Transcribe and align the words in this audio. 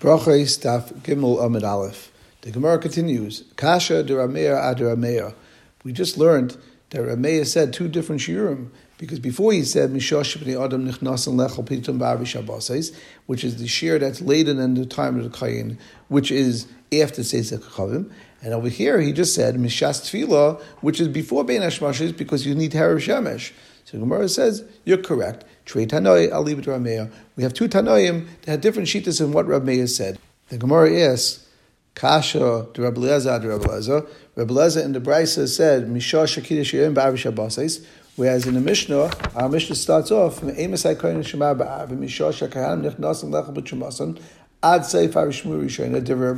Bracha 0.00 0.40
Staf 0.42 0.92
Gimel 1.00 1.44
Amid 1.44 1.64
Aleph. 1.64 2.12
The 2.42 2.52
Gemara 2.52 2.78
continues. 2.78 3.42
Kasha 3.56 4.04
de 4.04 4.12
Rameya 4.12 4.56
ad 4.56 4.78
Rameya. 4.78 5.34
We 5.82 5.92
just 5.92 6.16
learned 6.16 6.56
that 6.90 7.00
Rameya 7.00 7.44
said 7.44 7.72
two 7.72 7.88
different 7.88 8.20
shiurim 8.20 8.68
because 8.96 9.18
before 9.18 9.52
he 9.52 9.64
said 9.64 9.90
Mishosh 9.90 10.36
b'nei 10.36 10.64
Adam 10.64 10.88
nichnasan 10.88 11.34
lechol 11.34 11.66
pitum 11.66 11.98
ba'avi 11.98 12.96
which 13.26 13.42
is 13.42 13.56
the 13.56 13.66
shear 13.66 13.98
that's 13.98 14.20
laden 14.20 14.60
in 14.60 14.74
the 14.74 14.86
time 14.86 15.18
of 15.18 15.24
the 15.24 15.36
kayin, 15.36 15.76
which 16.06 16.30
is 16.30 16.68
after 16.92 17.22
Seisek 17.22 17.58
Chavim. 17.58 18.08
And 18.40 18.54
over 18.54 18.68
here 18.68 19.00
he 19.00 19.12
just 19.12 19.34
said 19.34 19.56
Mishas 19.56 20.02
Tefillah, 20.02 20.60
which 20.80 21.00
is 21.00 21.08
before 21.08 21.42
Bein 21.42 21.62
Hashmashis 21.62 22.16
because 22.16 22.46
you 22.46 22.54
need 22.54 22.70
Harav 22.70 22.98
Shemesh. 22.98 23.50
So 23.90 23.98
Gemara 23.98 24.28
says, 24.28 24.64
you're 24.84 24.98
correct. 24.98 25.46
Trei 25.64 25.86
Tanoi, 25.86 26.30
I'll 26.30 26.42
leave 26.42 26.58
it 26.58 26.64
to 26.64 26.70
Rameya. 26.72 27.10
We 27.36 27.42
have 27.42 27.54
two 27.54 27.70
Tanoim 27.70 28.26
that 28.42 28.50
had 28.50 28.60
different 28.60 28.86
shitas 28.86 29.18
in 29.18 29.32
what 29.32 29.46
Rameya 29.46 29.88
said. 29.88 30.18
The 30.50 30.58
Gemara 30.58 30.94
asks, 30.94 31.46
Kasha 31.94 32.66
to 32.74 32.82
Rabbi 32.82 33.00
Lezer 33.00 33.40
to 33.40 33.48
Rabbi 33.48 34.52
Lezer 34.52 34.84
in 34.84 34.92
the 34.92 35.00
Brisa 35.00 35.48
said, 35.48 35.88
Misha 35.88 36.16
Shakida 36.16 36.60
Shirim 36.60 36.94
Ba'av 36.94 37.14
Shabbosais. 37.14 37.82
Whereas 38.16 38.46
in 38.46 38.52
the 38.52 38.60
Mishnah, 38.60 39.10
our 39.34 39.48
Mishnah 39.48 39.76
starts 39.76 40.10
off, 40.10 40.42
Emasai 40.42 40.94
Koyin 40.94 41.24
Shema 41.24 41.54
Ba'av, 41.54 41.88
Misha 41.92 42.24
Shakahan 42.24 42.82
Nichnasim 42.82 43.30
Lechel 43.30 43.54
B'Chumasan, 43.54 44.20
Ad 44.60 44.80
Seifar 44.80 45.28
Shmu 45.28 45.62
Rishona 45.62 46.02
Dever 46.02 46.34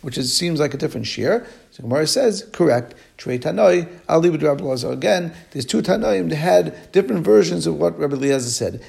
which 0.00 0.16
is, 0.16 0.34
seems 0.34 0.58
like 0.58 0.72
a 0.72 0.78
different 0.78 1.06
share. 1.06 1.46
So 1.72 1.82
Gemara 1.82 2.06
says, 2.06 2.48
correct. 2.52 2.94
Trei 3.18 3.38
Tanoi, 3.38 3.86
it 3.86 4.38
to 4.38 4.46
Rabbi 4.46 4.64
Lezer. 4.64 4.90
Again, 4.90 5.34
there's 5.50 5.66
two 5.66 5.82
Tanoim 5.82 6.32
had 6.32 6.90
different 6.92 7.22
versions 7.22 7.66
of 7.66 7.76
what 7.76 7.98
Rabbi 7.98 8.16
Lezer 8.16 8.40
said. 8.40 8.82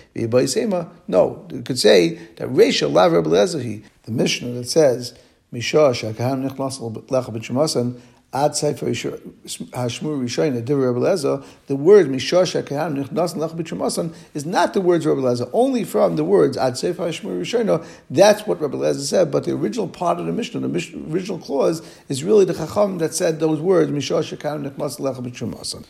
No, 1.07 1.47
you 1.51 1.61
could 1.63 1.79
say 1.79 2.15
that 2.37 2.47
Resha 2.47 2.89
Lav 2.89 3.11
Rabbi 3.11 3.29
Lezer, 3.29 3.83
the 4.03 4.11
Mishnah 4.11 4.51
that 4.51 4.69
says, 4.69 5.13
Misha 5.51 5.75
Shakahan 5.77 6.49
Nichnas 6.49 6.79
Lechel 7.07 7.35
B'Chumasan, 7.35 7.99
Ad 8.35 8.53
Sefer 8.53 8.87
Hashmur 8.87 10.19
Rishayna 10.19 10.61
Divrei 10.61 10.93
Rabbi 10.93 10.99
Lezer, 10.99 11.45
the 11.67 11.75
word 11.77 12.07
Mishasha 12.07 12.61
Kahan 12.61 13.01
Nichnas 13.01 13.33
Lech 13.37 13.51
B'Chumasan 13.51 14.13
is 14.33 14.45
not 14.45 14.73
the 14.73 14.81
words 14.81 15.05
Rabbi 15.05 15.21
Lezer, 15.21 15.49
only 15.53 15.85
from 15.85 16.17
the 16.17 16.23
words 16.25 16.57
Ad 16.57 16.77
Sefer 16.77 17.03
Hashmur 17.03 17.39
Rishayna. 17.39 17.87
That's 18.09 18.45
what 18.45 18.59
Rabbi 18.59 18.75
Lezer 18.75 18.99
said, 18.99 19.31
but 19.31 19.45
the 19.45 19.53
original 19.53 19.87
part 19.87 20.19
of 20.19 20.25
the 20.25 20.33
Mishnah, 20.33 20.59
the 20.59 21.09
original 21.09 21.39
clause, 21.39 21.81
is 22.09 22.25
really 22.25 22.43
the 22.43 22.53
Chacham 22.53 22.97
that 22.97 23.13
said 23.13 23.39
those 23.39 23.61
words 23.61 23.89
Mishasha 23.89 24.37
Kahan 24.37 24.69
Nichnas 24.69 24.99
Lech 24.99 25.15
B'Chumasan. 25.15 25.85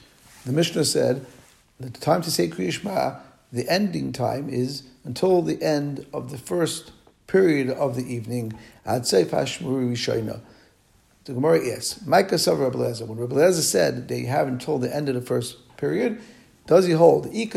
The 0.45 0.51
Mishnah 0.51 0.85
said 0.85 1.25
the 1.79 1.89
time 1.89 2.21
to 2.21 2.29
say 2.29 2.47
Kriyishma, 2.47 3.21
the 3.51 3.67
ending 3.67 4.13
time 4.13 4.49
is 4.49 4.83
until 5.03 5.41
the 5.41 5.59
end 5.63 6.05
of 6.13 6.29
the 6.29 6.37
first 6.37 6.91
period 7.25 7.71
of 7.71 7.95
the 7.95 8.03
evening. 8.03 8.53
Ad 8.85 9.07
Sefer 9.07 9.35
Hashmur 9.35 9.91
Rishayna. 9.91 10.41
The 11.25 11.33
Gemara 11.33 11.75
asks, 11.75 12.05
Micah 12.05 12.35
Lezer. 12.35 13.07
When 13.07 13.17
Rabbi 13.17 13.49
said 13.51 14.07
they 14.07 14.25
have 14.25 14.47
until 14.47 14.77
the 14.77 14.95
end 14.95 15.09
of 15.09 15.15
the 15.15 15.21
first 15.21 15.75
period, 15.75 16.21
does 16.67 16.85
he 16.85 16.91
hold? 16.93 17.25
If 17.33 17.53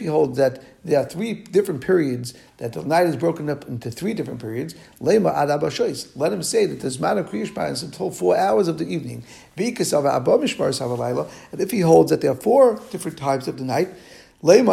he 0.00 0.06
holds 0.06 0.36
that 0.36 0.62
there 0.84 0.98
are 1.00 1.04
three 1.04 1.32
different 1.34 1.80
periods, 1.80 2.34
that 2.56 2.72
the 2.72 2.82
night 2.82 3.06
is 3.06 3.14
broken 3.14 3.48
up 3.48 3.68
into 3.68 3.88
three 3.92 4.14
different 4.14 4.40
periods, 4.40 4.74
Let 5.00 5.22
him 5.22 6.42
say 6.42 6.66
that 6.66 6.80
the 6.80 6.98
man 7.00 7.18
of 7.18 7.30
Kriyishma 7.30 7.70
is 7.70 7.84
until 7.84 8.10
four 8.10 8.36
hours 8.36 8.66
of 8.66 8.78
the 8.78 8.86
evening. 8.86 9.22
And 9.56 9.68
if 11.60 11.70
he 11.70 11.80
holds 11.80 12.10
that 12.10 12.20
there 12.20 12.32
are 12.32 12.36
four 12.36 12.82
different 12.90 13.16
times 13.16 13.46
of 13.46 13.58
the 13.58 13.64
night, 13.64 13.90
then 14.42 14.66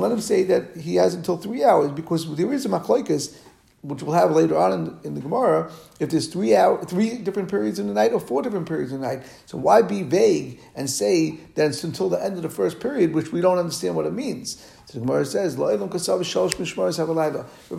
let 0.00 0.12
him 0.12 0.20
say 0.20 0.42
that 0.42 0.76
he 0.76 0.94
has 0.96 1.14
until 1.14 1.36
three 1.36 1.62
hours 1.62 1.92
because 1.92 2.34
there 2.36 2.52
is 2.52 2.64
a 2.64 2.68
machlokes 2.68 3.36
which 3.82 4.02
we'll 4.02 4.14
have 4.14 4.32
later 4.32 4.58
on 4.58 4.72
in, 4.72 4.98
in 5.04 5.14
the 5.14 5.20
Gemara, 5.20 5.70
if 6.00 6.10
there's 6.10 6.26
three 6.26 6.54
hour, 6.54 6.84
three 6.84 7.16
different 7.16 7.48
periods 7.48 7.78
in 7.78 7.86
the 7.86 7.94
night 7.94 8.12
or 8.12 8.20
four 8.20 8.42
different 8.42 8.68
periods 8.68 8.92
in 8.92 9.00
the 9.00 9.06
night. 9.06 9.22
So 9.46 9.56
why 9.56 9.80
be 9.80 10.02
vague 10.02 10.60
and 10.74 10.90
say 10.90 11.38
that 11.54 11.68
it's 11.68 11.82
until 11.82 12.10
the 12.10 12.22
end 12.22 12.36
of 12.36 12.42
the 12.42 12.50
first 12.50 12.78
period, 12.78 13.14
which 13.14 13.32
we 13.32 13.40
don't 13.40 13.58
understand 13.58 13.96
what 13.96 14.04
it 14.04 14.12
means? 14.12 14.62
So 14.86 14.98
the 14.98 15.06
Gemara 15.06 15.24
says, 15.24 15.56
Rabbi 15.56 15.86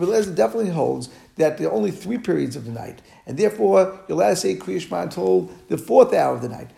Lezer 0.06 0.34
definitely 0.34 0.70
holds 0.70 1.10
that 1.36 1.58
there 1.58 1.68
are 1.68 1.72
only 1.72 1.90
three 1.90 2.18
periods 2.18 2.56
of 2.56 2.64
the 2.64 2.72
night, 2.72 3.02
and 3.26 3.38
therefore 3.38 4.00
you're 4.08 4.16
allowed 4.16 4.30
to 4.30 4.36
say 4.36 4.56
Kriyashma 4.56 5.04
until 5.04 5.50
the 5.68 5.78
fourth 5.78 6.12
hour 6.14 6.34
of 6.34 6.42
the 6.42 6.48
night. 6.48 6.70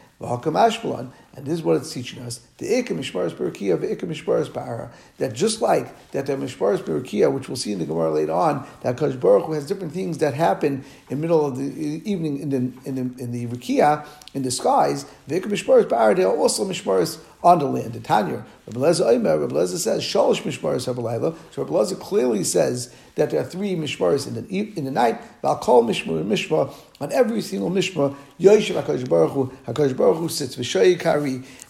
And 1.37 1.45
this 1.45 1.55
is 1.55 1.63
what 1.63 1.77
it's 1.77 1.93
teaching 1.93 2.23
us. 2.23 2.41
The 2.59 2.67
Ikka 2.67 2.91
Mishmaris 2.91 3.33
Barakia, 3.33 3.81
the 3.81 3.89
Ikka 3.89 4.07
Mishmaris 4.07 4.49
Bahara. 4.49 4.91
That 5.19 5.33
just 5.33 5.61
like 5.61 6.13
that 6.13 6.27
the 6.27 6.35
Mishmaris 6.35 6.79
Barakia, 6.79 7.33
which 7.33 7.49
we'll 7.49 7.57
see 7.57 7.73
in 7.73 7.81
the 7.81 7.87
Gemara 7.87 8.13
later 8.13 8.33
on, 8.33 8.67
that 8.83 8.97
Kosh 8.97 9.15
Baruch 9.15 9.47
Hu 9.47 9.53
has 9.53 9.67
different 9.67 9.93
things 9.93 10.19
that 10.19 10.35
happen 10.35 10.85
in 11.11 11.17
the 11.17 11.17
middle 11.17 11.45
of 11.45 11.57
the 11.57 11.65
evening 12.09 12.39
in 12.39 12.51
the, 12.51 12.89
in 12.89 12.95
the, 12.95 13.23
in 13.23 13.33
the 13.33 13.47
Rakia, 13.49 14.07
in 14.33 14.43
the 14.43 14.51
skies, 14.51 15.07
the 15.27 15.41
Ikka 15.41 15.47
Mishmaris 15.47 15.85
Bahara, 15.89 16.15
they 16.15 16.23
are 16.23 16.37
also 16.37 16.65
Mishmaris 16.65 17.19
on 17.45 17.59
the 17.59 17.67
land. 17.67 17.93
The 17.93 18.01
Tanya, 18.01 18.45
Rabbi 18.67 18.81
Lezer 18.81 19.07
Omer, 19.07 19.39
Rabbi 19.39 19.55
Lezer 19.55 19.77
says, 19.77 20.03
Shalosh 20.03 20.43
Mishmaris 20.43 20.93
Habalayla. 20.93 21.37
So 21.51 21.63
Rabbi 21.63 21.75
Lezer 21.75 22.01
clearly 22.01 22.43
says 22.43 22.95
that 23.17 23.31
there 23.31 23.41
are 23.41 23.45
three 23.45 23.77
Mishmaris 23.77 24.27
in 24.27 24.35
the, 24.35 24.79
in 24.79 24.85
the 24.85 24.91
night. 24.91 25.21
Call 25.43 25.85
Mishmar 25.85 26.21
and 26.21 26.31
Mishmar. 26.31 26.75
On 27.01 27.13
every 27.13 27.43
single 27.43 27.71
Mishmar, 27.71 28.17
Yoshev 28.41 28.83
HaKadosh 28.83 29.09
Baruch 29.09 29.33
Hu, 29.33 29.53
HaKadosh 29.67 29.97
Baruch 29.97 30.17
Hu 30.17 30.29
sits 30.29 30.57
V'shoyi 30.57 30.99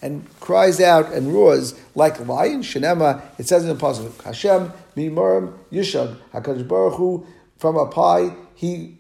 And 0.03 0.29
cries 0.41 0.81
out 0.81 1.13
and 1.13 1.33
roars 1.33 1.75
like 1.95 2.19
a 2.19 2.23
lion. 2.23 2.63
Shenema, 2.63 3.23
it 3.39 3.47
says 3.49 3.65
in 3.65 3.69
the 3.69 3.75
Pasuk, 3.75 4.23
Hashem, 4.23 4.73
Mimarim, 4.97 5.57
Yishag, 5.73 6.17
HaKadosh 6.33 6.69
Baruch 6.69 6.95
Hu, 6.95 7.27
from 7.59 7.79
up 7.79 7.95
high, 7.95 8.35
he 8.55 8.99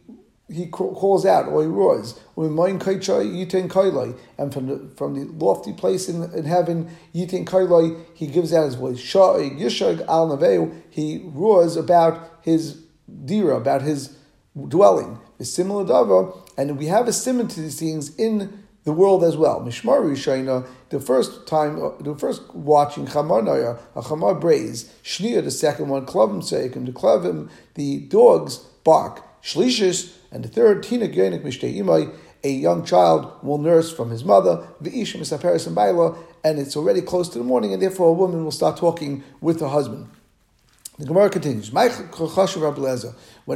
he 0.49 0.67
calls 0.67 1.25
out 1.25 1.47
or 1.49 1.63
he 1.63 1.69
roars, 1.69 2.21
and 2.37 2.57
from 4.53 4.67
the, 4.67 4.91
from 4.95 5.15
the 5.15 5.25
lofty 5.43 5.73
place 5.73 6.09
in, 6.09 6.23
in 6.35 6.45
heaven, 6.45 6.95
Yitin 7.15 7.47
Kailai, 7.47 8.05
he 8.15 8.27
gives 8.27 8.53
out 8.53 8.67
his 8.67 8.75
voice. 8.75 9.15
Al 9.17 9.39
he 10.91 11.23
roars 11.25 11.77
about 11.77 12.39
his 12.43 12.83
dira, 13.25 13.57
about 13.57 13.83
his 13.83 14.17
dwelling. 14.69 15.19
A 15.41 15.45
similar 15.45 15.85
dava, 15.85 16.37
and 16.59 16.79
we 16.79 16.87
have 16.87 17.09
a 17.09 17.13
similar 17.13 17.49
to 17.49 17.61
these 17.61 17.79
things 17.81 18.15
in 18.17 18.64
the 18.85 18.93
world 18.93 19.25
as 19.25 19.37
well. 19.37 19.61
Mishmar 19.61 20.01
Rishayna, 20.03 20.67
the 20.91 21.01
first 21.01 21.47
time, 21.47 21.77
the 22.01 22.15
first 22.15 22.55
watching 22.55 23.07
Chamar 23.07 23.79
a 23.95 24.03
Chamar 24.03 24.41
brays. 24.41 24.93
Shnia, 25.03 25.43
the 25.43 25.51
second 25.51 25.89
one, 25.89 26.07
Klavim 26.07 26.43
Seikim, 26.43 26.87
the 26.87 26.93
Klavim, 26.93 27.51
the 27.75 28.01
dogs 28.01 28.59
bark. 28.85 29.23
Shlishis, 29.43 30.15
and 30.31 30.43
the 30.45 30.49
third, 30.49 30.83
Tina 30.83 31.07
Gyonik 31.09 31.43
Mishtei 31.43 32.15
a 32.45 32.49
young 32.49 32.85
child 32.85 33.33
will 33.43 33.59
nurse 33.59 33.93
from 33.93 34.11
his 34.11 34.23
mother, 34.23 34.67
V'ishim 34.83 35.21
Misaperis 35.21 35.67
and 35.67 35.75
Baila, 35.75 36.17
and 36.45 36.59
it's 36.59 36.77
already 36.77 37.01
close 37.01 37.29
to 37.31 37.39
the 37.39 37.45
morning, 37.45 37.73
and 37.73 37.81
therefore 37.81 38.09
a 38.09 38.13
woman 38.13 38.45
will 38.45 38.51
start 38.51 38.77
talking 38.77 39.25
with 39.41 39.61
her 39.61 39.69
husband. 39.69 40.11
The 40.97 41.07
Gemara 41.07 41.29
continues. 41.29 41.73
When 41.73 41.91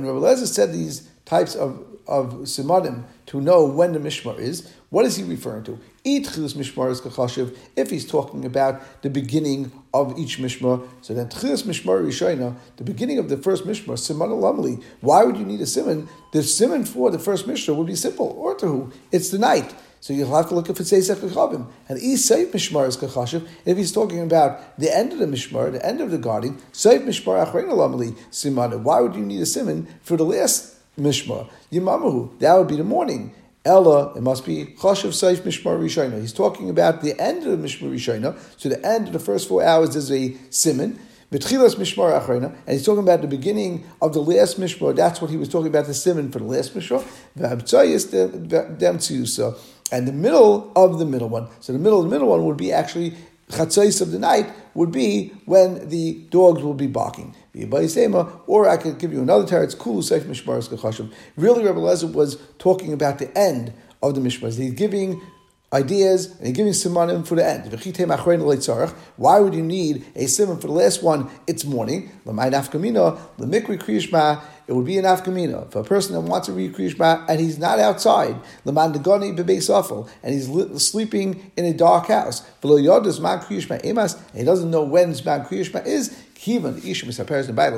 Rabbi 0.06 0.34
said 0.34 0.72
these 0.72 1.09
types 1.25 1.54
of, 1.54 1.87
of 2.09 2.32
simanim 2.43 3.04
to 3.26 3.41
know 3.41 3.65
when 3.65 3.93
the 3.93 4.00
mishmar 4.00 4.37
is, 4.41 4.72
what 4.91 5.04
is 5.04 5.16
he 5.16 5.22
referring 5.22 5.62
to? 5.65 5.78
mishmar 6.04 6.91
is 6.91 7.00
kachashiv. 7.00 7.56
If 7.76 7.91
he's 7.91 8.06
talking 8.06 8.44
about 8.44 9.03
the 9.03 9.10
beginning 9.10 9.71
of 9.94 10.19
each 10.19 10.38
mishmar, 10.38 10.88
so 11.00 11.15
then 11.15 11.28
tchilas 11.28 11.62
mishmar 11.62 12.03
rishayna, 12.04 12.56
the 12.76 12.84
beginning 12.84 13.19
of 13.19 13.28
the 13.28 13.37
first 13.37 13.65
mishmar, 13.65 13.94
siman 13.94 14.31
alamli. 14.31 14.82
Why 15.00 15.22
would 15.22 15.37
you 15.37 15.44
need 15.44 15.60
a 15.60 15.66
simon? 15.66 16.09
The 16.32 16.43
simon 16.43 16.84
for 16.84 17.10
the 17.12 17.20
first 17.20 17.47
mishmar 17.47 17.76
would 17.76 17.87
be 17.87 17.94
simple. 17.94 18.34
Or 18.37 18.56
to 18.56 18.66
who? 18.66 18.93
It's 19.12 19.31
the 19.31 19.38
night. 19.38 19.72
So 20.01 20.13
you'll 20.13 20.35
have 20.35 20.49
to 20.49 20.55
look 20.55 20.71
if 20.71 20.81
it 20.81 20.87
says 20.87 21.11
Kachavim. 21.11 21.67
And 21.89 21.99
E 22.01 22.15
Seif 22.15 22.53
Mishmar 22.53 22.87
is 22.87 22.97
Kachashiv. 22.97 23.47
If 23.65 23.77
he's 23.77 23.93
talking 23.93 24.21
about 24.21 24.79
the 24.79 24.95
end 24.95 25.13
of 25.13 25.19
the 25.19 25.27
Mishmar, 25.27 25.73
the 25.73 25.85
end 25.85 26.01
of 26.01 26.11
the 26.11 26.19
guarding, 26.19 26.57
Seif 26.73 27.05
Mishmar 27.05 27.45
Achrein 27.45 27.69
Alamali 27.69 28.17
Simana. 28.31 28.81
Why 28.81 29.00
would 29.00 29.15
you 29.15 29.25
need 29.25 29.41
a 29.41 29.47
simon 29.47 29.89
for 30.03 30.17
the 30.17 30.25
last 30.25 30.77
Mishmar? 30.99 31.49
Yimamahu. 31.73 32.39
That 32.39 32.55
would 32.55 32.69
be 32.69 32.77
the 32.77 32.85
morning. 32.85 33.35
Ella, 33.65 34.15
it 34.15 34.23
must 34.23 34.47
be 34.47 34.67
Chashav 34.79 35.11
Seif 35.11 35.39
Mishmar 35.39 35.79
Rishayna. 35.79 36.21
He's 36.21 36.33
talking 36.33 36.71
about 36.71 37.03
the 37.03 37.21
end 37.21 37.44
of 37.47 37.61
the 37.61 37.69
Mishmar 37.69 37.93
Rishayna. 37.93 38.39
So 38.56 38.69
the 38.69 38.85
end 38.87 39.09
of 39.09 39.12
the 39.12 39.19
first 39.19 39.49
four 39.49 39.65
hours 39.65 39.97
is 39.97 40.11
a 40.12 40.37
simon. 40.51 40.99
Betchilas 41.31 41.75
Mishmar 41.75 42.19
Achrena, 42.19 42.47
and 42.67 42.69
he's 42.69 42.87
talking 42.87 43.03
about 43.03 43.21
the 43.21 43.29
beginning 43.29 43.85
of 44.01 44.15
the 44.15 44.23
last 44.23 44.59
Mishmar. 44.59 44.97
That's 44.97 45.21
what 45.21 45.31
he 45.31 45.37
was 45.37 45.51
talking 45.51 45.67
about 45.67 45.85
the 45.85 45.93
simon 45.93 46.33
for 46.33 46.39
the 46.39 46.47
last 46.47 46.75
Mishmar. 46.75 47.05
And 49.90 50.06
the 50.06 50.12
middle 50.12 50.73
of 50.76 50.99
the 50.99 51.06
middle 51.06 51.29
one. 51.29 51.49
So 51.61 51.73
the 51.73 51.79
middle 51.79 51.99
of 51.99 52.05
the 52.05 52.11
middle 52.11 52.29
one 52.29 52.44
would 52.44 52.56
be 52.56 52.73
actually 52.73 53.14
chatzais 53.50 54.00
of 54.02 54.11
the 54.11 54.19
night 54.19 54.50
would 54.75 54.93
be 54.93 55.32
when 55.46 55.88
the 55.88 56.26
dogs 56.31 56.62
will 56.62 56.75
be 56.75 56.87
barking. 56.87 57.35
Or 58.46 58.69
I 58.69 58.76
could 58.76 58.99
give 58.99 59.12
you 59.12 59.23
another 59.23 59.44
teretz. 59.44 59.64
It's 59.64 59.75
cool. 59.75 60.02
Really, 61.37 61.64
Rabbi 61.64 61.79
Lezer 61.79 62.12
was 62.12 62.37
talking 62.58 62.93
about 62.93 63.19
the 63.19 63.37
end 63.37 63.73
of 64.02 64.14
the 64.14 64.20
mishmar. 64.20 64.56
He's 64.56 64.73
giving 64.75 65.20
ideas, 65.73 66.38
and 66.41 66.55
giving 66.55 66.73
simanim 66.73 67.26
for 67.26 67.35
the 67.35 67.44
end. 67.44 67.73
Why 69.17 69.41
would 69.41 69.55
you 69.55 69.62
need 69.62 70.06
a 70.17 70.26
simon 70.26 70.59
for 70.59 70.69
the 70.69 70.73
last 70.73 71.03
one? 71.03 71.29
It's 71.47 71.65
morning. 71.65 72.11
It 72.26 72.35
would 74.75 74.85
be 74.85 74.99
an 74.99 75.05
afkamina 75.05 75.73
for 75.73 75.81
a 75.81 75.85
person 75.85 76.15
that 76.15 76.20
wants 76.20 76.47
to 76.47 76.53
read 76.53 76.75
kriyishma 76.75 77.25
and 77.29 77.41
he's 77.41 77.59
not 77.59 77.79
outside. 77.79 78.37
And 78.65 80.35
he's 80.35 80.82
sleeping 80.82 81.50
in 81.56 81.65
a 81.65 81.73
dark 81.73 82.06
house. 82.06 82.43
And 82.62 82.79
he 82.79 82.85
doesn't 84.44 84.70
know 84.70 84.85
when 84.85 85.12
Zman 85.12 85.49
kriyishma 85.49 85.87
is. 85.87 86.15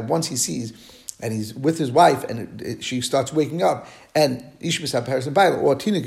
Once 0.08 0.26
he 0.26 0.36
sees 0.36 0.99
and 1.22 1.32
he's 1.32 1.54
with 1.54 1.78
his 1.78 1.90
wife, 1.90 2.24
and 2.24 2.60
it, 2.60 2.66
it, 2.66 2.84
she 2.84 3.00
starts 3.00 3.32
waking 3.32 3.62
up, 3.62 3.86
and 4.14 4.42
Ishmis 4.60 5.06
Harrison 5.06 5.32
Baila, 5.32 5.56
or 5.56 5.74
Tina 5.74 6.00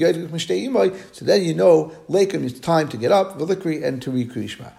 so 1.12 1.26
then 1.26 1.44
you 1.44 1.54
know, 1.54 1.94
Lakem 2.10 2.44
is 2.44 2.60
time 2.60 2.90
to 2.90 2.98
get 2.98 3.12
up, 3.12 3.38
Velikri, 3.38 3.84
and 3.84 4.02
to 4.02 4.12
Krishma. 4.12 4.72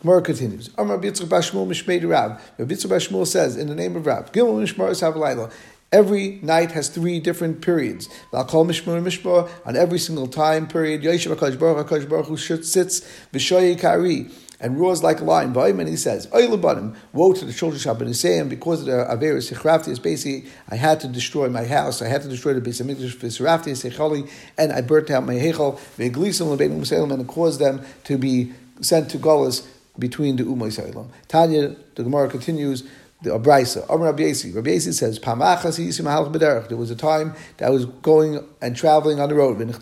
Gemara 0.00 0.22
continues. 0.22 0.70
Amar 0.78 0.98
Bitzur 0.98 1.26
Bashmul 1.26 2.08
Rab. 2.08 2.40
Bitzur 2.58 2.86
Bashmul 2.86 3.26
says, 3.26 3.56
in 3.56 3.68
the 3.68 3.74
name 3.74 3.96
of 3.96 4.06
Rab, 4.06 4.32
Gimel 4.32 4.62
Mishmaris 4.62 5.02
Havalayla. 5.02 5.52
Every 5.92 6.38
night 6.42 6.70
has 6.70 6.88
three 6.88 7.18
different 7.18 7.62
periods. 7.62 8.08
I'll 8.32 8.44
call 8.44 8.64
Mishmar 8.64 9.02
Mishmar 9.02 9.50
on 9.66 9.76
every 9.76 9.98
single 9.98 10.28
time 10.28 10.68
period. 10.68 11.02
Yeshiva 11.02 11.36
Akash 11.36 12.08
Baruch 12.08 12.26
who 12.26 12.36
sits 12.36 13.00
Vishoyi 13.32 13.78
Kari 13.78 14.30
and 14.60 14.78
roars 14.78 15.02
like 15.02 15.20
a 15.20 15.24
lion. 15.24 15.56
And 15.56 15.88
he 15.88 15.96
says, 15.96 16.28
Woe 16.30 17.32
to 17.32 17.44
the 17.44 17.52
children 17.52 17.80
of 17.80 17.98
Shabbat 17.98 18.48
because 18.48 18.80
of 18.80 18.86
the 18.86 18.92
Averis 18.92 19.52
Sechrafti, 19.52 20.00
basically, 20.02 20.50
I 20.68 20.76
had 20.76 21.00
to 21.00 21.08
destroy 21.08 21.48
my 21.48 21.64
house, 21.64 22.02
I 22.02 22.08
had 22.08 22.22
to 22.22 22.28
destroy 22.28 22.54
the 22.54 22.60
base 22.60 22.80
of 22.80 22.86
Visrafti, 22.86 23.72
Sechali, 23.72 24.30
and 24.58 24.72
I 24.72 24.80
burnt 24.82 25.10
out 25.10 25.24
my 25.24 25.34
Hechel, 25.34 25.78
and 25.98 27.20
it 27.20 27.28
caused 27.28 27.60
them 27.60 27.82
to 28.04 28.18
be 28.18 28.52
sent 28.80 29.10
to 29.10 29.18
Golas 29.18 29.66
between 29.98 30.36
the 30.36 30.44
Umoy 30.44 31.08
Tanya, 31.28 31.76
the 31.94 32.02
Gemara 32.02 32.28
continues, 32.28 32.84
the 33.22 33.30
Abraisa. 33.30 33.88
Amr 33.90 34.06
Rabbi. 34.06 34.32
Rabbi 34.54 34.78
says, 34.78 35.18
Pamachas 35.18 36.68
There 36.68 36.76
was 36.76 36.90
a 36.90 36.96
time 36.96 37.34
that 37.58 37.66
I 37.66 37.70
was 37.70 37.84
going 37.86 38.46
and 38.62 38.76
traveling 38.76 39.20
on 39.20 39.28
the 39.28 39.34
road. 39.34 39.58
And 39.60 39.74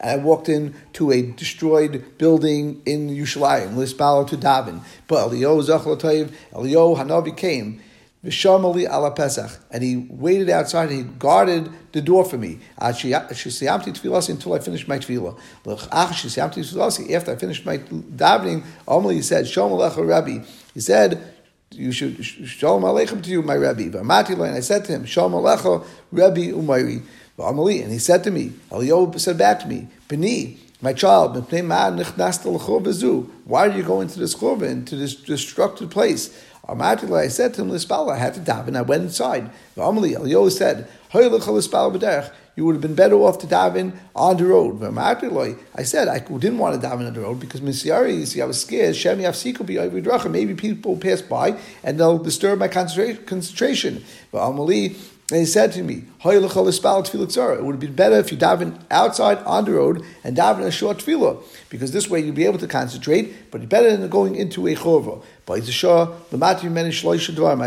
I 0.00 0.16
walked 0.16 0.48
into 0.48 1.10
a 1.10 1.22
destroyed 1.22 2.18
building 2.18 2.82
in 2.86 3.08
Yushalayim, 3.08 3.74
Lispalo 3.74 4.28
to 4.28 4.36
Davin. 4.36 4.82
But 5.08 5.30
Eliyahu 5.30 5.66
Zachlatayv, 5.66 6.32
Eliyahu 6.52 6.96
Hanavi 6.96 7.36
came. 7.36 7.80
Vishamali 8.24 8.90
ala 8.90 9.12
Pesach, 9.12 9.50
and 9.70 9.84
he 9.84 10.08
waited 10.08 10.50
outside 10.50 10.90
and 10.90 10.98
he 10.98 11.04
guarded 11.04 11.70
the 11.92 12.00
door 12.00 12.24
for 12.24 12.36
me. 12.36 12.58
Until 12.76 13.14
I 13.14 13.28
finished 14.58 14.88
my 14.88 14.98
tefillah. 14.98 15.38
After 17.14 17.32
I 17.32 17.36
finished 17.36 17.64
my 17.64 17.78
davening, 17.78 18.64
Omali 18.88 19.12
he 19.14 19.22
said, 19.22 19.46
Shalom 19.46 19.78
Rabbi. 20.08 20.40
He 20.76 20.82
said, 20.82 21.32
you 21.70 21.90
should 21.90 22.22
shalom 22.22 22.82
aleichem 22.82 23.22
to 23.22 23.30
you, 23.30 23.40
my 23.40 23.56
Rabbi. 23.56 23.84
And 23.84 24.12
I 24.12 24.60
said 24.60 24.84
to 24.84 24.92
him, 24.92 25.06
Shalom 25.06 25.32
aleichem, 25.32 25.86
Rabbi 26.12 26.48
Umayri. 26.50 27.02
And 27.82 27.92
he 27.92 27.98
said 27.98 28.22
to 28.24 28.30
me, 28.30 28.52
Eliyahu 28.70 29.18
said 29.18 29.38
back 29.38 29.60
to 29.60 29.66
me, 29.66 29.88
my 30.82 30.92
child, 30.92 31.34
why 33.46 33.68
did 33.68 33.76
you 33.78 33.82
go 33.84 34.02
into 34.02 34.18
this 34.18 34.34
churva, 34.34 34.68
into 34.68 34.96
this 34.96 35.14
destructive 35.14 35.88
place? 35.88 36.44
I 36.68 37.28
said 37.28 37.54
to 37.54 37.62
him, 37.62 37.70
I 37.70 38.16
had 38.16 38.34
to 38.34 38.40
daven. 38.40 38.76
I 38.76 38.82
went 38.82 39.04
inside. 39.04 39.50
Eliyahu 39.78 40.52
said, 40.52 40.88
you 42.56 42.64
would 42.64 42.74
have 42.74 42.82
been 42.82 42.94
better 42.94 43.16
off 43.16 43.38
to 43.40 43.46
daven 43.46 43.92
on 44.14 44.38
the 44.38 44.46
road. 44.46 44.80
But 44.80 44.96
I 44.98 45.82
said 45.82 46.08
I 46.08 46.18
didn't 46.18 46.58
want 46.58 46.80
to 46.80 46.86
daven 46.86 47.06
on 47.06 47.12
the 47.12 47.20
road 47.20 47.38
because 47.38 47.60
Misyari, 47.60 48.18
you 48.18 48.26
see, 48.26 48.40
I 48.40 48.46
was 48.46 48.60
scared. 48.60 48.96
Shem 48.96 49.20
could 49.20 49.66
be 49.66 49.78
Maybe 50.30 50.54
people 50.54 50.96
pass 50.96 51.20
by 51.20 51.58
and 51.84 52.00
they'll 52.00 52.18
disturb 52.18 52.58
my 52.58 52.68
concentration. 52.68 54.04
But 54.32 54.40
Amali, 54.40 54.96
they 55.28 55.44
said 55.44 55.72
to 55.72 55.82
me, 55.82 56.04
It 56.28 57.64
would 57.64 57.72
have 57.72 57.80
been 57.80 57.94
better 57.94 58.16
if 58.16 58.32
you 58.32 58.38
daven 58.38 58.80
outside 58.90 59.38
on 59.38 59.64
the 59.64 59.72
road 59.72 60.04
and 60.24 60.36
daven 60.36 60.62
a 60.62 60.70
short 60.70 60.98
tefillah, 60.98 61.42
because 61.70 61.92
this 61.92 62.08
way 62.10 62.20
you'll 62.20 62.34
be 62.34 62.46
able 62.46 62.58
to 62.58 62.66
concentrate, 62.66 63.50
but 63.50 63.60
it's 63.60 63.70
better 63.70 63.96
than 63.96 64.08
going 64.08 64.34
into 64.34 64.66
a 64.66 64.74
chorva. 64.74 65.22
It's 65.48 65.68
a 65.68 65.72
shah. 65.72 66.12
I 66.32 66.36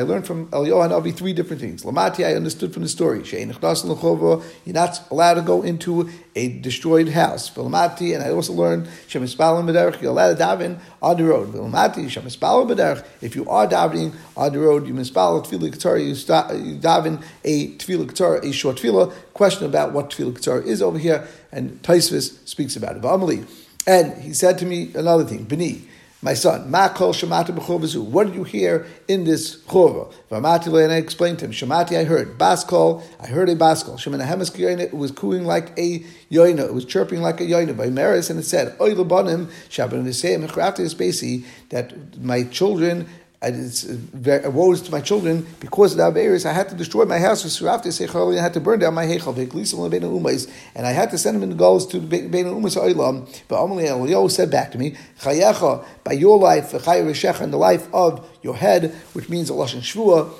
learned 0.01 0.27
from 0.27 0.49
El 0.51 0.65
Yohan 0.65 1.15
three 1.15 1.31
different 1.31 1.61
things. 1.61 1.83
Lamati, 1.83 2.25
I 2.25 2.33
understood 2.33 2.73
from 2.73 2.83
the 2.83 2.89
story. 2.89 3.23
You're 3.23 4.73
not 4.73 5.01
allowed 5.09 5.33
to 5.35 5.41
go 5.41 5.61
into 5.61 6.09
a 6.35 6.59
destroyed 6.59 7.07
house. 7.07 7.49
Lamati, 7.51 8.13
and 8.13 8.21
I 8.21 8.31
also 8.31 8.51
learned 8.51 8.87
Shemispalim 9.07 10.01
you're 10.01 10.11
allowed 10.11 10.37
to 10.37 10.43
daven 10.43 10.79
on 11.01 11.15
the 11.15 11.23
road. 11.23 11.53
Lamati, 11.53 12.07
Shemispalim 12.07 13.05
if 13.21 13.37
you 13.37 13.47
are 13.47 13.65
davening 13.65 14.13
on 14.35 14.51
the 14.51 14.59
road, 14.59 14.85
you 14.85 14.93
mispal 14.93 15.45
tefillah 15.45 15.71
ketzara, 15.71 16.05
you 16.05 16.75
daven 16.75 17.23
a 17.45 17.75
tefillah 17.77 18.11
a 18.49 18.53
short 18.53 18.77
tefillah. 18.77 19.13
Question 19.33 19.65
about 19.65 19.93
what 19.93 20.09
tefillah 20.09 20.33
ketzara 20.33 20.65
is 20.65 20.81
over 20.81 20.97
here, 20.97 21.27
and 21.51 21.81
Taisvis 21.81 22.47
speaks 22.47 22.75
about 22.75 22.97
it. 22.97 23.47
And 23.87 24.21
he 24.21 24.33
said 24.33 24.57
to 24.59 24.65
me 24.65 24.91
another 24.95 25.23
thing, 25.23 25.45
B'ni, 25.45 25.81
my 26.21 26.33
son, 26.33 26.69
Makol 26.69 27.13
Shamati 27.13 27.55
B'chovazu. 27.57 28.03
What 28.03 28.27
did 28.27 28.35
you 28.35 28.43
hear 28.43 28.85
in 29.07 29.23
this 29.23 29.55
chova? 29.63 30.11
Vamati 30.29 30.67
and 30.83 30.91
I 30.91 30.97
explained 30.97 31.39
to 31.39 31.45
him. 31.45 31.51
Shamati, 31.51 31.97
I 31.97 32.03
heard. 32.03 32.37
Baskol, 32.37 33.01
I 33.21 33.27
heard 33.27 33.47
a 33.47 33.55
baskol. 33.55 33.95
Shemana 33.95 34.27
Hemes 34.27 34.79
it 34.81 34.93
was 34.93 35.11
cooing 35.11 35.45
like 35.45 35.69
a 35.79 35.99
yoina. 36.29 36.65
It 36.65 36.73
was 36.73 36.83
chirping 36.83 37.21
like 37.21 37.39
a 37.39 37.45
yoina. 37.45 37.75
By 37.75 37.89
Maris, 37.89 38.29
and 38.29 38.37
it 38.37 38.43
said, 38.43 38.75
Oy 38.81 38.95
Labanim, 38.95 39.45
Shabbat 39.69 40.03
Nisayim, 40.03 40.45
Echrafti 40.45 40.81
is 40.81 41.45
that 41.69 42.21
my 42.21 42.43
children 42.43 43.07
and 43.41 43.55
it's 43.55 43.83
very, 43.83 44.47
woe 44.49 44.75
to 44.75 44.91
my 44.91 44.99
children 44.99 45.47
because 45.61 45.93
of 45.93 45.97
the 45.97 46.03
Averis. 46.03 46.45
I 46.45 46.51
had 46.51 46.67
to 46.69 46.75
destroy 46.75 47.05
my 47.05 47.19
house 47.19 47.43
with 47.43 47.53
Surafti 47.53 47.87
Sechali. 47.87 48.37
I 48.37 48.41
had 48.41 48.53
to 48.53 48.59
burn 48.59 48.79
down 48.79 48.93
my 48.93 49.05
Heichal, 49.05 50.51
and 50.75 50.85
I 50.85 50.91
had 50.91 51.09
to 51.11 51.17
send 51.17 51.37
them 51.37 51.43
in 51.43 51.49
the 51.49 51.55
goals 51.55 51.87
to 51.87 51.99
the 51.99 52.05
Bein 52.05 52.45
Umas 52.45 52.75
Oilam. 52.75 53.27
But 53.47 53.59
Amalei 53.59 53.87
Eliyahu 53.87 54.29
said 54.29 54.51
back 54.51 54.73
to 54.73 54.77
me, 54.77 54.95
Chayecha, 55.21 55.85
by 56.03 56.11
your 56.13 56.37
life, 56.37 56.73
Rashecha 56.73 57.39
and 57.41 57.53
the 57.53 57.57
life 57.57 57.87
of 57.93 58.29
your 58.43 58.57
head, 58.57 58.93
which 59.13 59.29
means 59.29 59.49
a 59.49 59.53
Lashon 59.53 59.79
Shvua, 59.79 60.33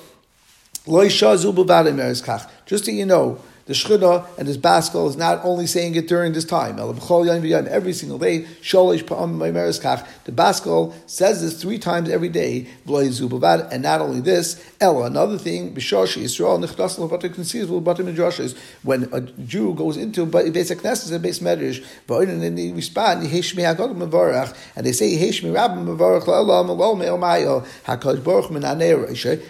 just 2.66 2.84
so 2.84 2.90
you 2.90 3.04
know, 3.06 3.38
the 3.70 3.76
Shechina 3.76 4.26
and 4.36 4.48
this 4.48 4.56
Baskal 4.56 5.08
is 5.08 5.16
not 5.16 5.44
only 5.44 5.64
saying 5.64 5.94
it 5.94 6.08
during 6.08 6.32
this 6.32 6.44
time, 6.44 6.80
every 6.80 7.92
single 7.92 8.18
day, 8.18 8.38
the 8.38 10.32
Baskal 10.32 10.92
says 11.06 11.40
this 11.40 11.62
three 11.62 11.78
times 11.78 12.08
every 12.08 12.30
day, 12.30 12.66
and 12.88 13.82
not 13.84 14.00
only 14.00 14.20
this, 14.20 14.60
Ella, 14.80 15.04
another 15.04 15.38
thing, 15.38 15.72
when 18.82 19.08
a 19.12 19.20
Jew 19.20 19.74
goes 19.74 19.96
into 19.96 20.26
basic 20.26 20.78
Knesset 20.80 21.12
and 21.12 21.22
base 21.22 21.38
Medrash, 21.38 21.84
and 22.08 22.58
they 22.58 22.72
respond, 22.72 23.22
and 23.22 23.30
they 24.84 24.90
say, 24.90 25.16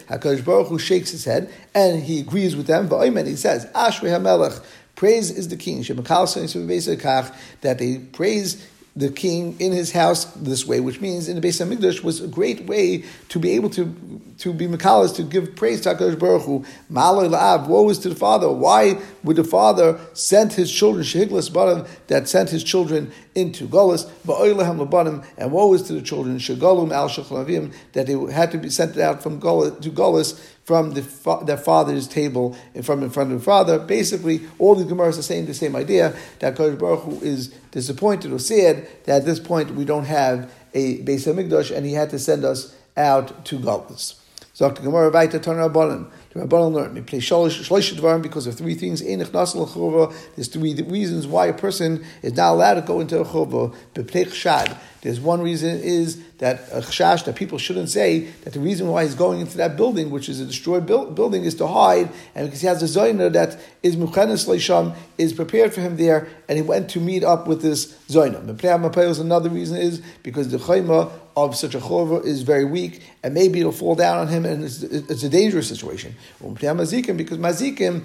HaKadosh 0.06 0.44
Baruch 0.44 0.68
Hu 0.68 0.78
shakes 0.78 1.10
his 1.10 1.24
head, 1.24 1.50
and 1.74 2.02
he 2.02 2.20
agrees 2.20 2.54
with 2.54 2.66
them, 2.66 2.92
and 2.92 3.26
he 3.26 3.36
says, 3.36 3.64
Ashri 3.74 4.09
HaMelech, 4.10 4.62
praise 4.96 5.30
is 5.30 5.48
the 5.48 5.56
king, 5.56 5.82
that 5.82 7.78
they 7.78 7.98
praise 7.98 8.66
the 8.96 9.08
king 9.08 9.56
in 9.60 9.72
his 9.72 9.92
house 9.92 10.24
this 10.34 10.66
way, 10.66 10.80
which 10.80 11.00
means 11.00 11.28
in 11.28 11.40
the 11.40 11.46
Beis 11.46 11.64
Hamikdash 11.64 12.02
was 12.02 12.20
a 12.20 12.26
great 12.26 12.66
way 12.66 13.04
to 13.28 13.38
be 13.38 13.52
able 13.52 13.70
to 13.70 14.20
to 14.38 14.52
be 14.52 14.66
Makalas, 14.66 15.14
to 15.16 15.22
give 15.22 15.54
praise 15.54 15.82
to 15.82 15.94
HaKadosh 15.94 16.18
Baruch 16.18 16.42
Hu. 16.42 16.64
Malay 16.88 17.28
la'av, 17.28 17.68
woe 17.68 17.88
is 17.90 17.98
to 18.00 18.08
the 18.08 18.14
father. 18.14 18.50
Why 18.50 18.98
would 19.22 19.36
the 19.36 19.44
father 19.44 19.98
send 20.12 20.52
his 20.54 20.70
children, 20.70 21.04
Shehiglas 21.04 21.52
Bottom, 21.52 21.86
that 22.06 22.28
sent 22.28 22.50
his 22.50 22.64
children 22.64 23.12
into 23.34 23.66
Golas, 23.68 24.10
Ba'oilahem 24.26 24.86
Labanim, 24.86 25.24
and 25.36 25.52
woe 25.52 25.72
is 25.74 25.82
to 25.82 25.92
the 25.92 26.02
children, 26.02 26.38
Shegalum 26.38 26.92
al 26.92 27.08
Shechlavim, 27.08 27.72
that 27.92 28.06
they 28.06 28.14
had 28.32 28.50
to 28.52 28.58
be 28.58 28.70
sent 28.70 28.96
out 28.98 29.22
from 29.22 29.40
Golas 29.40 29.80
to 29.82 29.90
Golas 29.90 30.40
from 30.64 30.92
the, 30.92 31.00
their 31.46 31.56
father's 31.56 32.06
table 32.06 32.56
in 32.74 32.82
front, 32.82 33.02
in 33.02 33.10
front 33.10 33.32
of 33.32 33.38
the 33.38 33.44
father. 33.44 33.78
Basically, 33.78 34.42
all 34.58 34.74
the 34.74 34.84
Gemaras 34.84 35.18
are 35.18 35.22
saying 35.22 35.46
the 35.46 35.54
same 35.54 35.74
idea 35.74 36.14
that 36.38 36.54
Kodesh 36.54 36.78
Baruch 36.78 37.00
Hu 37.00 37.20
is 37.22 37.48
disappointed 37.72 38.32
or 38.32 38.38
sad 38.38 38.86
that 39.04 39.22
at 39.22 39.24
this 39.24 39.40
point 39.40 39.74
we 39.74 39.84
don't 39.84 40.04
have 40.04 40.52
a 40.74 40.98
Beis 40.98 41.26
Hamikdash 41.26 41.76
and 41.76 41.84
he 41.84 41.94
had 41.94 42.10
to 42.10 42.18
send 42.18 42.44
us 42.44 42.74
out 42.96 43.44
to. 43.46 43.58
Zok 43.58 44.76
the 44.76 44.82
Gemara 44.82 45.10
Vaita 45.10 45.42
Ton 45.42 45.56
Rabbanan. 45.56 46.10
The 46.30 46.40
Rabbanan 46.40 46.72
learned 46.72 46.94
me 46.94 47.00
play 47.00 47.18
shlosh 47.18 47.92
dvarim 47.92 48.22
because 48.22 48.46
of 48.46 48.54
three 48.56 48.76
things. 48.76 49.00
There's 49.02 50.48
three 50.48 50.74
reasons 50.74 51.26
why 51.26 51.46
a 51.46 51.52
person 51.52 52.04
is 52.22 52.34
not 52.34 52.52
allowed 52.52 52.74
to 52.74 52.82
go 52.82 53.00
into 53.00 53.18
a 53.18 53.24
chova. 53.24 53.74
Beplech 53.94 54.32
shad. 54.32 54.76
There's 55.02 55.18
one 55.18 55.42
reason 55.42 55.80
is 55.80 56.22
that 56.38 56.68
a 56.70 56.82
chash 56.82 57.24
that 57.24 57.34
people 57.34 57.58
shouldn't 57.58 57.88
say 57.88 58.20
that 58.44 58.52
the 58.52 58.60
reason 58.60 58.88
why 58.88 59.04
he's 59.04 59.14
going 59.14 59.40
into 59.40 59.56
that 59.56 59.76
building, 59.76 60.10
which 60.10 60.28
is 60.28 60.40
a 60.40 60.44
destroyed 60.44 60.86
building, 60.86 61.44
is 61.44 61.54
to 61.56 61.66
hide, 61.66 62.10
and 62.34 62.46
because 62.46 62.60
he 62.60 62.66
has 62.66 62.82
a 62.82 63.00
zoyner 63.00 63.32
that 63.32 63.58
is 63.82 63.96
muchenes 63.96 64.46
leisham 64.46 64.92
is 65.16 65.32
prepared 65.32 65.72
for 65.72 65.80
him 65.80 65.96
there, 65.96 66.28
and 66.48 66.58
he 66.58 66.62
went 66.62 66.90
to 66.90 67.00
meet 67.00 67.24
up 67.24 67.48
with 67.48 67.62
this 67.62 67.94
zoyner. 68.08 69.20
Another 69.20 69.48
reason 69.48 69.78
is 69.78 70.02
because 70.22 70.50
the 70.50 70.58
chayma 70.58 71.10
of 71.46 71.56
such 71.56 71.74
a 71.74 71.78
chorva 71.78 72.24
is 72.24 72.42
very 72.42 72.64
weak, 72.64 73.02
and 73.22 73.34
maybe 73.34 73.60
it'll 73.60 73.72
fall 73.72 73.94
down 73.94 74.18
on 74.18 74.28
him, 74.28 74.44
and 74.44 74.64
it's, 74.64 74.82
it's 74.82 75.22
a 75.22 75.28
dangerous 75.28 75.68
situation. 75.68 76.14
Um, 76.44 76.54
because 76.54 77.38
mazikim, 77.38 78.02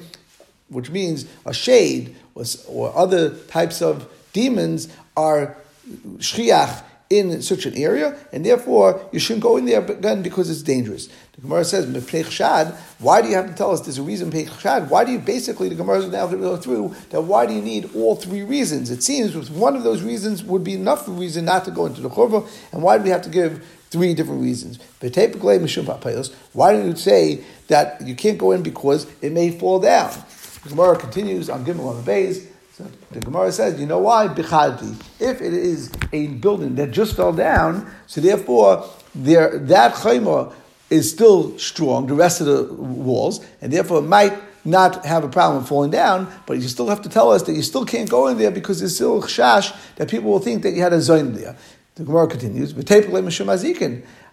which 0.70 0.89
means 0.89 1.25
a 1.46 1.54
shade 1.54 2.15
or 2.68 2.96
other 2.98 3.30
types 3.30 3.82
of 3.82 4.10
demons, 4.34 4.89
are 5.15 5.58
shchiach 6.18 6.84
in 7.10 7.42
such 7.42 7.66
an 7.66 7.76
area, 7.76 8.18
and 8.32 8.46
therefore 8.46 9.08
you 9.12 9.20
shouldn't 9.20 9.44
go 9.44 9.58
in 9.58 9.66
there 9.66 9.84
again 9.84 10.22
because 10.22 10.50
it's 10.50 10.64
dangerous. 10.64 11.08
The 11.34 11.42
Gemara 11.42 11.66
says, 11.66 11.86
shad, 12.32 12.76
why 13.00 13.22
do 13.22 13.28
you 13.28 13.36
have 13.36 13.48
to 13.48 13.54
tell 13.54 13.72
us 13.72 13.82
there's 13.82 13.98
a 13.98 14.04
reason 14.04 14.32
shad? 14.58 14.90
Why 14.90 15.04
do 15.04 15.12
you 15.12 15.20
basically, 15.20 15.70
the 15.70 15.76
Gemara 15.76 16.00
is 16.00 16.08
now 16.08 16.28
to 16.28 16.38
go 16.38 16.58
through 16.58 16.96
that 17.10 17.22
why 17.22 17.46
do 17.46 17.54
you 17.54 17.62
need 17.62 17.94
all 17.96 18.16
three 18.16 18.44
reasons? 18.44 18.90
It 18.90 19.04
seems 19.04 19.36
with 19.36 19.52
one 19.52 19.76
of 19.76 19.84
those 19.84 20.02
reasons 20.02 20.44
would 20.44 20.64
be 20.64 20.74
enough 20.74 21.04
reason 21.08 21.46
not 21.46 21.66
to 21.66 21.72
go 21.72 21.86
into 21.86 22.02
the 22.02 22.10
Churva, 22.10 22.48
and 22.72 22.82
why 22.82 22.98
do 22.98 23.04
we 23.04 23.10
have 23.10 23.22
to 23.24 23.30
give 23.30 23.64
three 23.92 24.14
different 24.14 24.42
reasons? 24.42 24.80
Why 25.00 26.72
don't 26.72 26.88
you 26.88 26.96
say 26.96 27.44
that 27.68 28.02
you 28.02 28.16
can't 28.16 28.38
go 28.38 28.52
in 28.52 28.64
because 28.64 29.08
it 29.22 29.32
may 29.32 29.52
fall 29.52 29.80
down? 29.80 30.12
The 30.64 30.70
Gemara 30.70 30.98
continues 30.98 31.50
on 31.50 31.64
Gimel 31.64 31.88
on 31.88 31.98
the 31.98 32.02
base. 32.02 32.48
So 32.75 32.86
the 33.12 33.22
Gemara 33.22 33.53
says, 33.53 33.79
you 33.79 33.86
know 33.86 34.00
why? 34.00 34.27
Bichadti. 34.27 35.01
If 35.22 35.41
it 35.41 35.53
is 35.53 35.89
a 36.12 36.27
building 36.27 36.75
that 36.75 36.91
just 36.91 37.15
fell 37.15 37.32
down, 37.32 37.89
so 38.05 38.20
therefore 38.20 38.89
there 39.13 39.58
that 39.60 39.94
chayma 39.94 40.51
is 40.89 41.10
still 41.10 41.58
strong, 41.58 42.08
the 42.08 42.15
rest 42.15 42.41
of 42.41 42.48
the 42.48 42.74
walls, 42.74 43.46
and 43.62 43.72
therefore 43.72 44.00
it 44.00 44.08
might 44.08 44.34
not 44.65 45.05
have 45.05 45.24
a 45.24 45.29
problem 45.29 45.63
falling 45.63 45.91
down, 45.91 46.29
but 46.46 46.58
you 46.58 46.67
still 46.67 46.89
have 46.89 47.01
to 47.03 47.08
tell 47.08 47.32
us 47.32 47.44
that 47.44 47.53
you 47.53 47.62
still 47.62 47.86
can't 47.86 48.10
go 48.10 48.27
in 48.27 48.38
there 48.38 48.51
because 48.51 48.79
there's 48.79 48.96
still 48.96 49.22
chash 49.22 49.74
that 49.96 50.10
people 50.10 50.29
will 50.29 50.39
think 50.39 50.63
that 50.63 50.72
you 50.72 50.82
had 50.82 50.91
a 50.91 50.98
zayin 50.98 51.34
there. 51.34 51.55
The 51.96 52.03
Gemara 52.03 52.27
continues, 52.27 52.74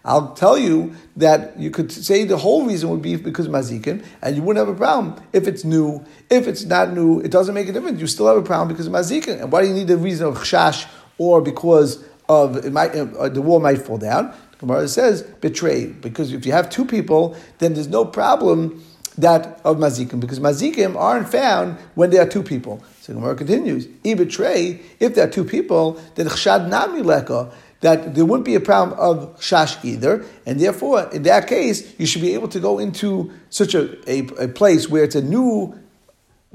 I'll 0.05 0.33
tell 0.33 0.57
you 0.57 0.93
that 1.15 1.57
you 1.57 1.71
could 1.71 1.91
say 1.91 2.25
the 2.25 2.37
whole 2.37 2.65
reason 2.65 2.89
would 2.89 3.01
be 3.01 3.15
because 3.15 3.47
mazikin, 3.47 4.03
and 4.21 4.35
you 4.35 4.43
wouldn't 4.43 4.65
have 4.65 4.73
a 4.73 4.77
problem 4.77 5.23
if 5.31 5.47
it's 5.47 5.63
new. 5.63 6.03
If 6.29 6.45
it's 6.47 6.65
not 6.65 6.93
new, 6.93 7.21
it 7.21 7.31
doesn't 7.31 7.55
make 7.55 7.69
a 7.69 7.71
difference. 7.71 8.01
You 8.01 8.07
still 8.07 8.27
have 8.27 8.37
a 8.37 8.41
problem 8.41 8.67
because 8.67 8.87
of 8.87 8.93
mazikin. 8.93 9.41
And 9.41 9.51
why 9.51 9.61
do 9.61 9.69
you 9.69 9.73
need 9.73 9.87
the 9.87 9.97
reason 9.97 10.27
of 10.27 10.39
chash 10.39 10.87
or 11.17 11.41
because 11.41 12.03
of 12.27 12.69
might 12.71 12.93
uh, 12.95 13.29
the 13.29 13.41
wall 13.41 13.61
might 13.61 13.81
fall 13.81 13.97
down? 13.97 14.33
Gemara 14.59 14.87
says 14.87 15.21
betray 15.21 15.87
because 15.87 16.33
if 16.33 16.45
you 16.45 16.51
have 16.51 16.69
two 16.69 16.85
people, 16.85 17.37
then 17.59 17.73
there's 17.73 17.87
no 17.87 18.03
problem 18.03 18.83
that 19.17 19.61
of 19.63 19.77
mazikim 19.77 20.19
because 20.19 20.39
mazikim 20.39 20.97
aren't 20.97 21.29
found 21.29 21.77
when 21.95 22.09
there 22.09 22.21
are 22.21 22.29
two 22.29 22.43
people. 22.43 22.83
So 23.01 23.13
the 23.13 23.19
Gemara 23.19 23.35
continues, 23.35 23.87
e 24.03 24.15
betray 24.15 24.81
if 24.99 25.15
there 25.15 25.27
are 25.27 25.31
two 25.31 25.45
people, 25.45 26.01
then 26.15 26.27
chshad 26.27 26.67
nami 26.67 27.01
leka 27.01 27.53
that 27.83 28.15
there 28.15 28.23
wouldn't 28.23 28.45
be 28.45 28.55
a 28.55 28.61
problem 28.61 28.97
of 28.97 29.37
shash 29.41 29.83
either, 29.83 30.25
and 30.45 30.57
therefore, 30.57 31.09
in 31.11 31.23
that 31.23 31.47
case, 31.47 31.93
you 31.99 32.05
should 32.05 32.21
be 32.21 32.33
able 32.33 32.47
to 32.47 32.59
go 32.61 32.79
into 32.79 33.29
such 33.49 33.75
a, 33.75 33.99
a, 34.09 34.45
a 34.45 34.47
place 34.47 34.87
where 34.87 35.03
it's 35.03 35.15
a 35.15 35.21
new 35.21 35.77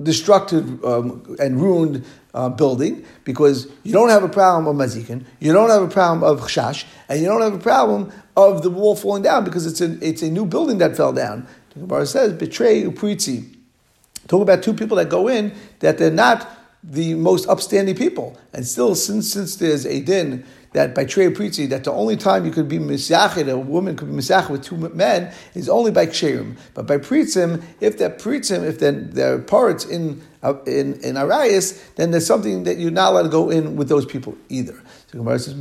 destructive 0.03 0.83
um, 0.85 1.37
and 1.39 1.61
ruined 1.61 2.03
uh, 2.33 2.49
building 2.49 3.05
because 3.25 3.71
you 3.83 3.93
don't 3.93 4.09
have 4.09 4.23
a 4.23 4.29
problem 4.29 4.67
of 4.67 4.75
mazikin, 4.75 5.23
you 5.39 5.53
don't 5.53 5.69
have 5.69 5.83
a 5.83 5.89
problem 5.89 6.25
of 6.25 6.41
chash, 6.49 6.87
and 7.11 7.21
you 7.21 7.27
don't 7.27 7.43
have 7.43 7.55
a 7.55 7.59
problem 7.59 8.11
of 8.35 8.63
the 8.63 8.71
wall 8.71 8.97
falling 8.97 9.23
down 9.23 9.45
because 9.45 9.67
it's 9.67 9.83
a, 9.83 9.99
it's 10.01 10.23
a 10.23 10.31
new 10.31 10.47
building 10.47 10.79
that 10.79 10.97
fell 10.97 11.13
down. 11.13 11.47
The 11.75 11.81
Gemara 11.81 12.07
says, 12.07 12.33
betray 12.33 12.85
upritzi. 12.85 13.55
Talk 14.29 14.41
about 14.41 14.63
two 14.63 14.73
people 14.73 14.97
that 14.97 15.11
go 15.11 15.29
in 15.29 15.53
that 15.81 15.99
they're 15.99 16.11
not 16.11 16.49
the 16.83 17.15
most 17.15 17.49
upstanding 17.49 17.97
people. 17.97 18.39
And 18.53 18.67
still, 18.67 18.95
since, 18.95 19.33
since 19.33 19.57
there's 19.57 19.85
a 19.85 20.01
din 20.01 20.45
that 20.73 20.95
by 20.95 21.05
Trey 21.05 21.31
Pritzi, 21.31 21.69
that 21.71 21.85
the 21.85 21.93
only 21.93 22.17
time 22.17 22.45
you 22.45 22.51
could 22.51 22.69
be 22.69 22.79
Misyachid, 22.79 23.51
a 23.51 23.59
woman 23.59 23.97
could 23.97 24.09
be 24.09 24.15
Misyachid 24.15 24.51
with 24.51 24.65
two 24.65 24.77
men, 24.77 25.33
is 25.55 25.69
only 25.69 25.91
by 25.91 26.07
Ksherim. 26.07 26.57
But 26.75 26.87
by 26.87 26.99
Pritzim, 26.99 27.63
if 27.81 27.99
they're 27.99 28.11
Pritzim, 28.11 28.65
if 28.65 28.79
they're, 28.79 28.93
they're 28.93 29.39
parts 29.39 29.87
in, 29.87 30.23
uh, 30.43 30.63
in, 30.67 31.01
in 31.03 31.17
Arias, 31.17 31.83
then 31.97 32.11
there's 32.11 32.27
something 32.27 32.65
that 32.65 32.79
you're 32.79 32.91
not 32.91 33.13
allowed 33.13 33.23
to 33.23 33.29
go 33.29 33.51
in 33.51 33.77
with 33.77 33.89
those 33.89 34.05
people 34.05 34.37
either. 34.49 34.81
So 35.11 35.19
Gemara 35.19 35.39
says, 35.39 35.55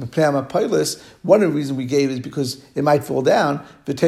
one 1.21 1.41
of 1.41 1.49
the 1.49 1.55
reasons 1.55 1.77
we 1.77 1.85
gave 1.85 2.09
is 2.09 2.19
because 2.19 2.61
it 2.75 2.83
might 2.83 3.05
fall 3.05 3.21
down. 3.21 3.65
That 3.85 4.03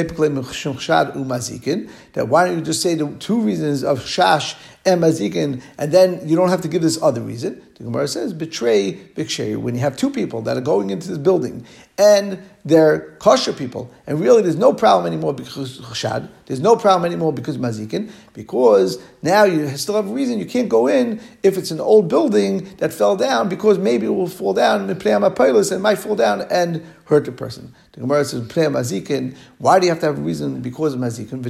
why 2.28 2.44
don't 2.44 2.58
you 2.58 2.62
just 2.62 2.82
say 2.82 2.94
the 2.94 3.10
two 3.18 3.40
reasons 3.40 3.82
of 3.82 4.00
shash 4.00 4.54
and 4.84 5.02
mazikin, 5.02 5.62
and 5.78 5.92
then 5.92 6.28
you 6.28 6.36
don't 6.36 6.50
have 6.50 6.60
to 6.60 6.68
give 6.68 6.82
this 6.82 7.00
other 7.00 7.22
reason. 7.22 7.62
The 7.76 7.84
Gemara 7.84 8.06
says, 8.08 8.34
betray 8.34 8.92
biksheri. 9.14 9.56
When 9.56 9.74
you 9.74 9.80
have 9.80 9.96
two 9.96 10.10
people 10.10 10.42
that 10.42 10.58
are 10.58 10.62
going 10.62 10.90
into 10.90 11.08
this 11.08 11.16
building 11.16 11.64
and 11.96 12.38
they're 12.64 13.16
kosher 13.20 13.52
people, 13.52 13.90
and 14.06 14.20
really 14.20 14.42
there's 14.42 14.56
no 14.56 14.74
problem 14.74 15.10
anymore 15.10 15.32
because 15.32 15.78
chashad, 15.78 16.28
there's 16.46 16.60
no 16.60 16.76
problem 16.76 17.10
anymore 17.10 17.32
because 17.32 17.56
mazikin, 17.56 18.10
because 18.34 19.00
now 19.22 19.44
you 19.44 19.68
still 19.76 19.96
have 19.96 20.08
a 20.08 20.12
reason. 20.12 20.38
You 20.38 20.46
can't 20.46 20.68
go 20.68 20.86
in 20.86 21.20
if 21.42 21.56
it's 21.56 21.70
an 21.70 21.80
old 21.80 22.08
building 22.08 22.68
that 22.76 22.92
fell 22.92 23.16
down 23.16 23.48
because 23.48 23.78
maybe 23.78 24.06
it 24.06 24.10
will 24.10 24.26
fall 24.26 24.52
down 24.52 24.82
and 24.82 24.90
it 24.90 25.78
might 25.80 25.98
fall 25.98 26.16
down 26.16 26.42
and 26.42 26.84
hurt 27.10 27.24
the 27.24 27.32
person. 27.32 27.74
The 27.92 28.00
Gemara 28.00 28.24
says, 28.24 28.42
Pnei 28.42 28.70
mazikin. 28.70 29.36
Why 29.58 29.80
do 29.80 29.86
you 29.86 29.90
have 29.90 29.98
to 30.00 30.06
have 30.06 30.18
a 30.18 30.22
reason 30.22 30.62
because 30.62 30.94
of 30.94 31.00
mazikin? 31.00 31.44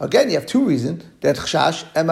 Again, 0.00 0.30
you 0.30 0.34
have 0.36 0.46
two 0.46 0.64
reasons 0.64 1.04
that 1.20 1.36
chash 1.36 1.84
and 1.96 2.08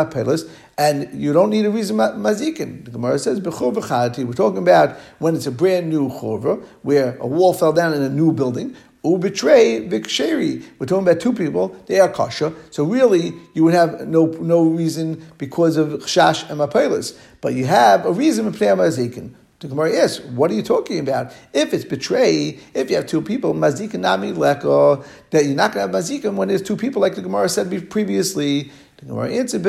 and 0.76 1.22
you 1.22 1.32
don't 1.32 1.50
need 1.50 1.64
a 1.66 1.70
reason 1.70 1.96
mazikin. 1.96 2.84
The 2.84 2.90
Gemara 2.90 3.20
says, 3.20 3.40
We're 3.40 4.32
talking 4.32 4.58
about 4.58 4.96
when 5.20 5.36
it's 5.36 5.46
a 5.46 5.52
brand 5.52 5.88
new 5.88 6.08
chorva, 6.08 6.64
where 6.82 7.16
a 7.18 7.26
wall 7.28 7.54
fell 7.54 7.72
down 7.72 7.94
in 7.94 8.02
a 8.02 8.10
new 8.10 8.32
building. 8.32 8.76
Ubetray 9.04 9.88
viksheri. 9.88 10.64
We're 10.78 10.86
talking 10.86 11.06
about 11.06 11.20
two 11.20 11.34
people. 11.34 11.76
They 11.86 12.00
are 12.00 12.08
kasha. 12.08 12.54
So 12.70 12.84
really, 12.84 13.34
you 13.52 13.62
would 13.64 13.74
have 13.74 14.08
no 14.08 14.26
no 14.26 14.64
reason 14.64 15.24
because 15.36 15.76
of 15.76 15.88
chash 16.04 16.48
and 16.48 16.58
mapelis. 16.58 17.16
But 17.42 17.52
you 17.52 17.66
have 17.66 18.06
a 18.06 18.12
reason 18.12 18.46
with 18.46 18.58
mazikin. 18.58 19.34
The 19.64 19.70
Gemara 19.70 19.96
asks, 19.96 20.22
what 20.22 20.50
are 20.50 20.54
you 20.54 20.62
talking 20.62 20.98
about? 20.98 21.32
If 21.54 21.72
it's 21.72 21.86
betray, 21.86 22.58
if 22.74 22.90
you 22.90 22.96
have 22.96 23.06
two 23.06 23.22
people, 23.22 23.54
mazikin 23.54 24.00
nami 24.00 24.30
leko, 24.30 25.02
that 25.30 25.46
you're 25.46 25.54
not 25.54 25.72
going 25.72 25.90
to 25.90 25.96
have 25.96 26.04
mazikin 26.04 26.34
when 26.34 26.48
there's 26.48 26.60
two 26.60 26.76
people, 26.76 27.00
like 27.00 27.14
the 27.14 27.22
Gemara 27.22 27.48
said 27.48 27.88
previously. 27.88 28.70
The 28.98 29.06
Gemara 29.06 29.30
answered, 29.30 29.64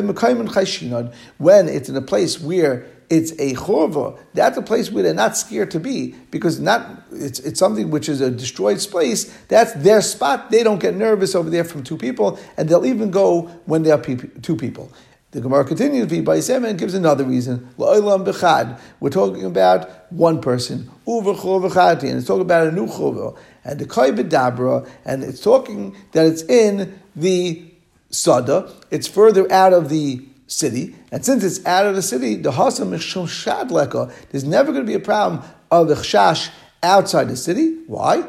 when 1.38 1.70
it's 1.70 1.88
in 1.88 1.96
a 1.96 2.02
place 2.02 2.42
where 2.42 2.86
it's 3.10 3.32
a 3.34 3.54
chorva. 3.54 4.20
That's 4.34 4.58
a 4.58 4.62
place 4.62 4.92
where 4.92 5.02
they're 5.02 5.14
not 5.14 5.38
scared 5.38 5.72
to 5.72 5.80
be 5.80 6.14
because 6.30 6.60
not 6.60 6.86
it's, 7.14 7.40
it's 7.40 7.60
something 7.60 7.90
which 7.90 8.10
is 8.10 8.20
a 8.20 8.30
destroyed 8.30 8.80
place. 8.80 9.34
That's 9.48 9.72
their 9.76 10.02
spot. 10.02 10.52
They 10.52 10.64
don't 10.64 10.80
get 10.80 10.96
nervous 10.96 11.36
over 11.36 11.50
there 11.50 11.64
from 11.64 11.84
two 11.84 11.98
people, 11.98 12.38
and 12.58 12.68
they'll 12.68 12.86
even 12.86 13.12
go 13.12 13.44
when 13.66 13.84
there 13.84 13.94
are 13.94 14.04
two 14.04 14.58
people. 14.58 14.92
The 15.36 15.42
Gemara 15.42 15.66
continues, 15.66 16.08
V'baisem, 16.08 16.66
and 16.66 16.80
gives 16.80 16.94
another 16.94 17.26
reason. 17.26 17.68
We're 17.76 19.10
talking 19.10 19.44
about 19.44 20.10
one 20.10 20.40
person. 20.40 20.90
And 21.06 21.28
it's 21.28 22.26
talking 22.26 22.42
about 22.42 22.68
a 22.68 22.72
new 22.72 22.88
chov. 22.88 23.38
And 23.66 23.78
the 23.78 23.86
kai 23.86 24.12
b'dabra. 24.12 24.88
And 25.04 25.26
it's 25.26 25.42
talking 25.42 25.94
that 26.14 26.26
it's 26.26 26.44
in 26.44 26.98
the 27.18 27.70
sada. 28.12 28.72
It's 28.92 29.10
further 29.10 29.52
out 29.52 29.74
of 29.74 29.90
the 29.90 30.26
city. 30.48 30.96
And 31.12 31.26
since 31.26 31.44
it's 31.44 31.66
out 31.66 31.86
of 31.86 31.96
the 31.96 32.02
city, 32.02 32.36
the 32.36 32.52
hasam 32.52 32.98
shad 33.28 33.72
leka. 33.72 34.14
There's 34.30 34.46
never 34.46 34.72
going 34.72 34.86
to 34.86 34.90
be 34.90 34.94
a 34.94 35.02
problem 35.02 35.44
of 35.70 35.90
the 35.90 35.96
chash 35.96 36.50
outside 36.86 37.28
the 37.28 37.36
city. 37.36 37.76
Why? 37.88 38.24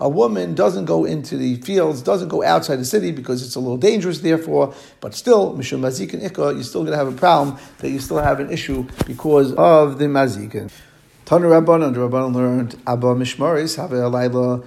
A 0.00 0.08
woman 0.08 0.54
doesn't 0.54 0.84
go 0.84 1.04
into 1.04 1.36
the 1.36 1.56
fields, 1.56 2.02
doesn't 2.02 2.28
go 2.28 2.44
outside 2.44 2.76
the 2.76 2.84
city 2.84 3.10
because 3.10 3.42
it's 3.44 3.56
a 3.56 3.60
little 3.60 3.76
dangerous, 3.76 4.20
therefore, 4.20 4.74
but 5.00 5.14
still, 5.14 5.56
Mishum 5.56 5.84
and 5.84 6.22
Ikka, 6.22 6.54
you're 6.54 6.62
still 6.62 6.82
going 6.82 6.92
to 6.92 6.98
have 6.98 7.08
a 7.08 7.12
problem 7.12 7.58
that 7.78 7.90
you 7.90 7.98
still 7.98 8.18
have 8.18 8.38
an 8.40 8.50
issue 8.50 8.86
because 9.06 9.52
of 9.54 9.98
the 9.98 10.04
Mazikin. 10.04 10.70
Tanu 11.24 11.48
Rabban 11.48 11.86
and 11.86 11.96
Rabban 11.96 12.34
learned 12.34 12.80
Abba 12.86 13.14
Mishmaris, 13.14 13.76
have 13.76 13.92
a 13.92 14.08
laila. 14.08 14.62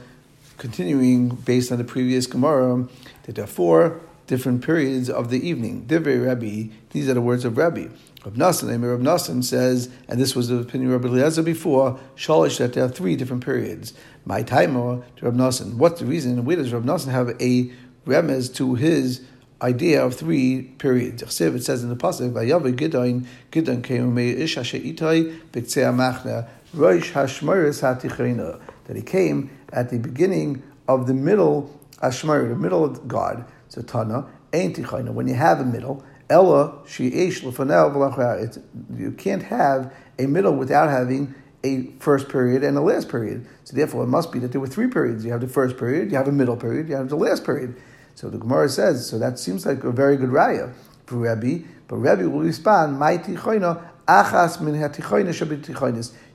continuing 0.58 1.30
based 1.30 1.72
on 1.72 1.78
the 1.78 1.84
previous 1.84 2.28
Gemara, 2.28 2.88
that 3.24 3.36
there 3.36 3.44
are 3.44 3.48
four 3.48 4.02
different 4.28 4.66
periods 4.66 5.10
of 5.10 5.30
the 5.30 5.48
evening. 5.48 5.86
Divrei 5.86 6.26
Rabbi, 6.26 6.74
these 6.92 7.10
are 7.10 7.14
the 7.14 7.22
words 7.22 7.46
of 7.46 7.58
Rabbi. 7.58 7.88
Rab 8.26 8.38
Nassan, 8.38 8.74
Emir 8.74 8.96
Rab 8.96 9.02
Nassan 9.02 9.44
says, 9.44 9.88
and 10.08 10.20
this 10.20 10.36
was 10.36 10.48
the 10.48 10.58
opinion 10.58 10.92
of 10.92 11.04
Rabbi 11.04 11.14
Eliezer 11.14 11.44
before, 11.44 12.00
Shalish, 12.16 12.58
that 12.58 12.74
there 12.74 12.86
are 12.86 12.90
three 12.90 13.16
different 13.16 13.46
periods. 13.46 13.94
My 14.26 14.42
timer 14.42 15.04
to 15.18 15.26
Rab 15.26 15.36
Nassan. 15.36 15.76
What's 15.76 16.00
the 16.00 16.08
reason? 16.08 16.44
Where 16.44 16.56
does 16.56 16.74
Rab 16.74 16.86
Nassan 16.86 17.12
have 17.12 17.30
a 17.40 17.72
remez 18.08 18.52
to 18.56 18.74
his 18.74 19.22
idea 19.62 20.04
of 20.04 20.16
three 20.16 20.64
periods? 20.80 21.22
It 21.22 21.30
says 21.64 21.84
in 21.84 21.90
the 21.90 21.96
pasuk, 21.96 22.32
"Vayavi 22.34 22.76
Gidain 22.76 23.28
Gidain 23.52 23.84
Keume 23.84 24.36
Ish 24.40 24.56
Itai 24.56 25.40
B'Tzei 25.52 25.94
Machna 25.94 26.48
Rosh 26.74 27.12
Hashmaris 27.12 27.82
Hatichina." 27.84 28.60
That 28.86 28.96
he 28.96 29.04
came 29.04 29.52
at 29.72 29.92
the 29.92 30.00
beginning 30.00 30.64
of 30.88 31.06
the 31.06 31.14
middle 31.14 31.70
Hashmar, 32.02 32.50
the 32.50 32.56
middle 32.56 32.84
of 32.84 33.08
God. 33.08 33.46
So 33.70 33.84
Tana 33.84 34.26
ain't. 34.52 34.78
When 35.14 35.28
you 35.28 35.36
have 35.36 35.60
a 35.60 35.66
middle 35.66 36.04
Ella 36.30 36.80
she'esh 36.88 37.42
lefanel 37.42 38.64
You 38.98 39.12
can't 39.12 39.44
have 39.44 39.94
a 40.18 40.28
middle 40.28 40.56
without 40.56 40.90
having 40.90 41.36
a 41.64 41.88
first 42.00 42.30
period 42.30 42.64
and 42.64 42.78
a 42.78 42.82
last 42.82 43.10
period. 43.10 43.48
So 43.64 43.76
therefore, 43.76 44.04
it 44.04 44.08
must 44.08 44.32
be 44.32 44.40
that 44.40 44.52
there 44.52 44.62
were 44.62 44.68
three 44.68 44.88
periods. 44.88 45.26
You 45.26 45.32
have 45.32 45.42
the 45.42 45.48
first 45.48 45.78
period, 45.78 46.12
you 46.12 46.18
have 46.18 46.28
a 46.28 46.32
middle 46.32 46.56
period, 46.56 46.88
you 46.88 46.96
have 46.96 47.10
the 47.10 47.16
last 47.16 47.44
period. 47.44 47.76
So 48.14 48.30
the 48.30 48.38
Gemara 48.38 48.70
says, 48.70 49.08
so 49.08 49.20
that 49.20 49.40
seems 49.40 49.66
like 49.66 49.84
a 49.84 49.92
very 49.92 50.16
good 50.16 50.30
raya 50.30 50.74
for 51.06 51.18
Rabbi. 51.18 51.60
But 51.88 51.98
Rabbi 51.98 52.24
will 52.24 52.42
respond, 52.42 52.98
"My 52.98 53.18
tichoina 53.18 53.82
achas 54.08 54.60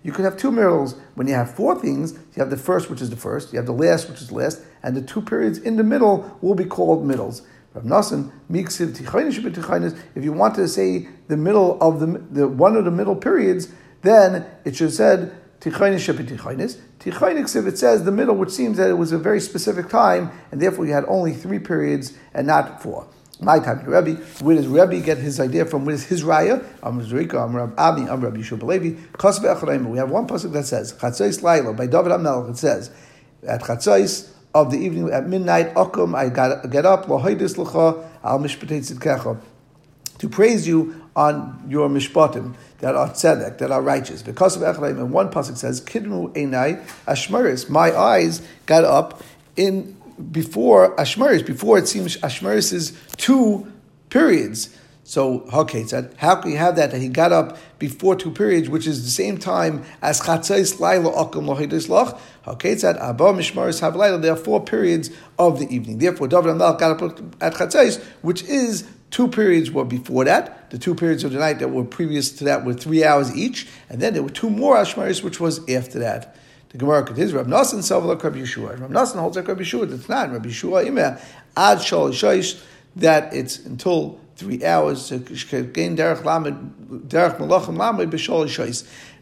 You 0.02 0.12
could 0.12 0.24
have 0.24 0.36
two 0.36 0.50
middles 0.50 0.94
when 1.14 1.26
you 1.26 1.34
have 1.34 1.54
four 1.54 1.78
things. 1.78 2.12
You 2.12 2.42
have 2.42 2.50
the 2.50 2.56
first, 2.56 2.90
which 2.90 3.00
is 3.00 3.10
the 3.10 3.16
first. 3.16 3.52
You 3.52 3.58
have 3.58 3.66
the 3.66 3.72
last, 3.72 4.08
which 4.08 4.20
is 4.20 4.28
the 4.28 4.34
last, 4.34 4.60
and 4.82 4.96
the 4.96 5.02
two 5.02 5.20
periods 5.20 5.58
in 5.58 5.76
the 5.76 5.84
middle 5.84 6.38
will 6.40 6.54
be 6.54 6.64
called 6.64 7.04
middles. 7.04 7.42
Rav 7.72 7.84
Nassan, 7.84 8.32
Miksiv 8.50 8.96
Tichainis 8.96 9.98
If 10.14 10.24
you 10.24 10.32
want 10.32 10.56
to 10.56 10.66
say 10.66 11.08
the 11.28 11.36
middle 11.36 11.80
of 11.80 12.00
the, 12.00 12.06
the 12.06 12.48
one 12.48 12.76
of 12.76 12.84
the 12.84 12.90
middle 12.90 13.14
periods, 13.14 13.72
then 14.02 14.44
it 14.64 14.74
should 14.74 14.86
have 14.86 14.94
said 14.94 15.32
Tichainis 15.60 16.12
Tichainis. 16.12 16.78
Tichainis, 16.98 17.54
if 17.54 17.66
it 17.66 17.78
says 17.78 18.04
the 18.04 18.10
middle, 18.10 18.34
which 18.34 18.50
seems 18.50 18.76
that 18.78 18.90
it 18.90 18.94
was 18.94 19.12
a 19.12 19.18
very 19.18 19.40
specific 19.40 19.88
time, 19.88 20.32
and 20.50 20.60
therefore 20.60 20.86
you 20.86 20.92
had 20.92 21.04
only 21.06 21.32
three 21.32 21.58
periods 21.60 22.14
and 22.34 22.46
not 22.46 22.82
four. 22.82 23.06
My 23.42 23.58
time, 23.58 23.84
Rebbe. 23.86 24.20
Where 24.42 24.56
does 24.56 24.66
Rebbe 24.66 25.00
get 25.00 25.16
his 25.16 25.40
idea 25.40 25.64
from? 25.64 25.86
Where 25.86 25.94
is 25.94 26.04
his 26.04 26.24
raya? 26.24 26.62
Am 26.82 27.00
Zrika, 27.00 27.42
Am 27.42 27.56
Rab 27.56 27.72
Ami, 27.78 28.02
Am 28.02 28.20
Rabbi 28.20 28.38
Yishua 28.38 28.58
Balevi. 28.58 29.90
We 29.90 29.98
have 29.98 30.10
one 30.10 30.26
pasuk 30.26 30.52
that 30.52 30.66
says 30.66 30.92
Chatzos 30.92 31.42
Laila 31.42 31.72
by 31.72 31.86
David 31.86 32.12
Amelch. 32.12 32.50
It 32.50 32.58
says 32.58 32.90
at 33.46 33.62
Chatzos 33.62 34.30
of 34.54 34.70
the 34.70 34.78
evening 34.78 35.10
at 35.10 35.28
midnight, 35.28 35.74
Akum, 35.74 36.14
I 36.14 36.28
got, 36.28 36.70
get 36.70 36.86
up, 36.86 37.08
al 37.08 37.18
to 40.20 40.28
praise 40.28 40.68
you 40.68 41.02
on 41.16 41.64
your 41.66 41.88
mishpatim 41.88 42.54
that 42.80 42.94
are 42.94 43.08
tzedek, 43.08 43.56
that 43.58 43.70
are 43.70 43.80
righteous. 43.80 44.22
Because 44.22 44.54
of 44.54 44.62
Echraim, 44.62 44.98
and 44.98 45.12
one 45.12 45.30
pasuk 45.30 45.56
says, 45.56 45.80
Kidmu 45.80 46.34
einai 46.34 46.84
ashmaris, 47.06 47.70
my 47.70 47.96
eyes 47.96 48.42
got 48.66 48.84
up 48.84 49.22
in 49.56 49.96
before 50.30 50.94
ashmaris, 50.96 51.44
before 51.44 51.78
it 51.78 51.88
seems 51.88 52.18
ashmaris 52.18 52.72
is 52.72 52.92
two 53.16 53.70
periods. 54.10 54.76
So 55.10 55.40
Haketzad, 55.40 56.16
how 56.18 56.36
can 56.36 56.52
you 56.52 56.56
have 56.58 56.76
that 56.76 56.92
that 56.92 57.00
he 57.00 57.08
got 57.08 57.32
up 57.32 57.58
before 57.80 58.14
two 58.14 58.30
periods, 58.30 58.68
which 58.68 58.86
is 58.86 59.02
the 59.02 59.10
same 59.10 59.38
time 59.38 59.82
as 60.02 60.20
Chatzais 60.20 60.78
Laila 60.78 61.10
Akum 61.10 61.46
Lohidis 61.46 61.88
Loch? 61.88 62.16
Haketzad 62.46 62.96
Abba 62.96 63.24
Mishmaris 63.24 63.80
Havlaila. 63.80 64.22
There 64.22 64.32
are 64.32 64.36
four 64.36 64.64
periods 64.64 65.10
of 65.36 65.58
the 65.58 65.66
evening. 65.74 65.98
Therefore, 65.98 66.28
David 66.28 66.50
Amal 66.50 66.74
got 66.74 67.02
up 67.02 67.18
at 67.40 67.54
Chatzais, 67.54 68.00
which 68.22 68.44
is 68.44 68.88
two 69.10 69.26
periods 69.26 69.72
were 69.72 69.84
before 69.84 70.26
that. 70.26 70.70
The 70.70 70.78
two 70.78 70.94
periods 70.94 71.24
of 71.24 71.32
the 71.32 71.40
night 71.40 71.58
that 71.58 71.70
were 71.70 71.82
previous 71.82 72.30
to 72.38 72.44
that 72.44 72.64
were 72.64 72.74
three 72.74 73.02
hours 73.02 73.36
each, 73.36 73.66
and 73.88 74.00
then 74.00 74.14
there 74.14 74.22
were 74.22 74.30
two 74.30 74.48
more 74.48 74.76
Ashmaris, 74.76 75.24
which 75.24 75.40
was 75.40 75.58
after 75.68 75.98
that. 75.98 76.36
The 76.68 76.78
Gemara 76.78 77.02
continues, 77.02 77.32
Rav 77.32 77.48
Nassan 77.48 77.80
Savla 77.80 78.22
Rabbi 78.22 78.38
Yeshua. 78.38 78.78
Rav 78.80 78.90
Nassan 78.90 79.18
holds 79.18 79.36
like 79.36 79.48
Rabbi 79.48 79.62
Yeshua. 79.62 79.90
That's 79.90 80.08
not 80.08 80.30
Rabbi 80.30 80.50
Yeshua 80.50 80.86
Imeh 80.86 81.20
Ad 81.56 81.82
Shal. 81.82 82.12
That 82.96 83.32
it's 83.32 83.58
until 83.58 84.20
three 84.40 84.64
hours, 84.64 85.12
uh, 85.12 85.18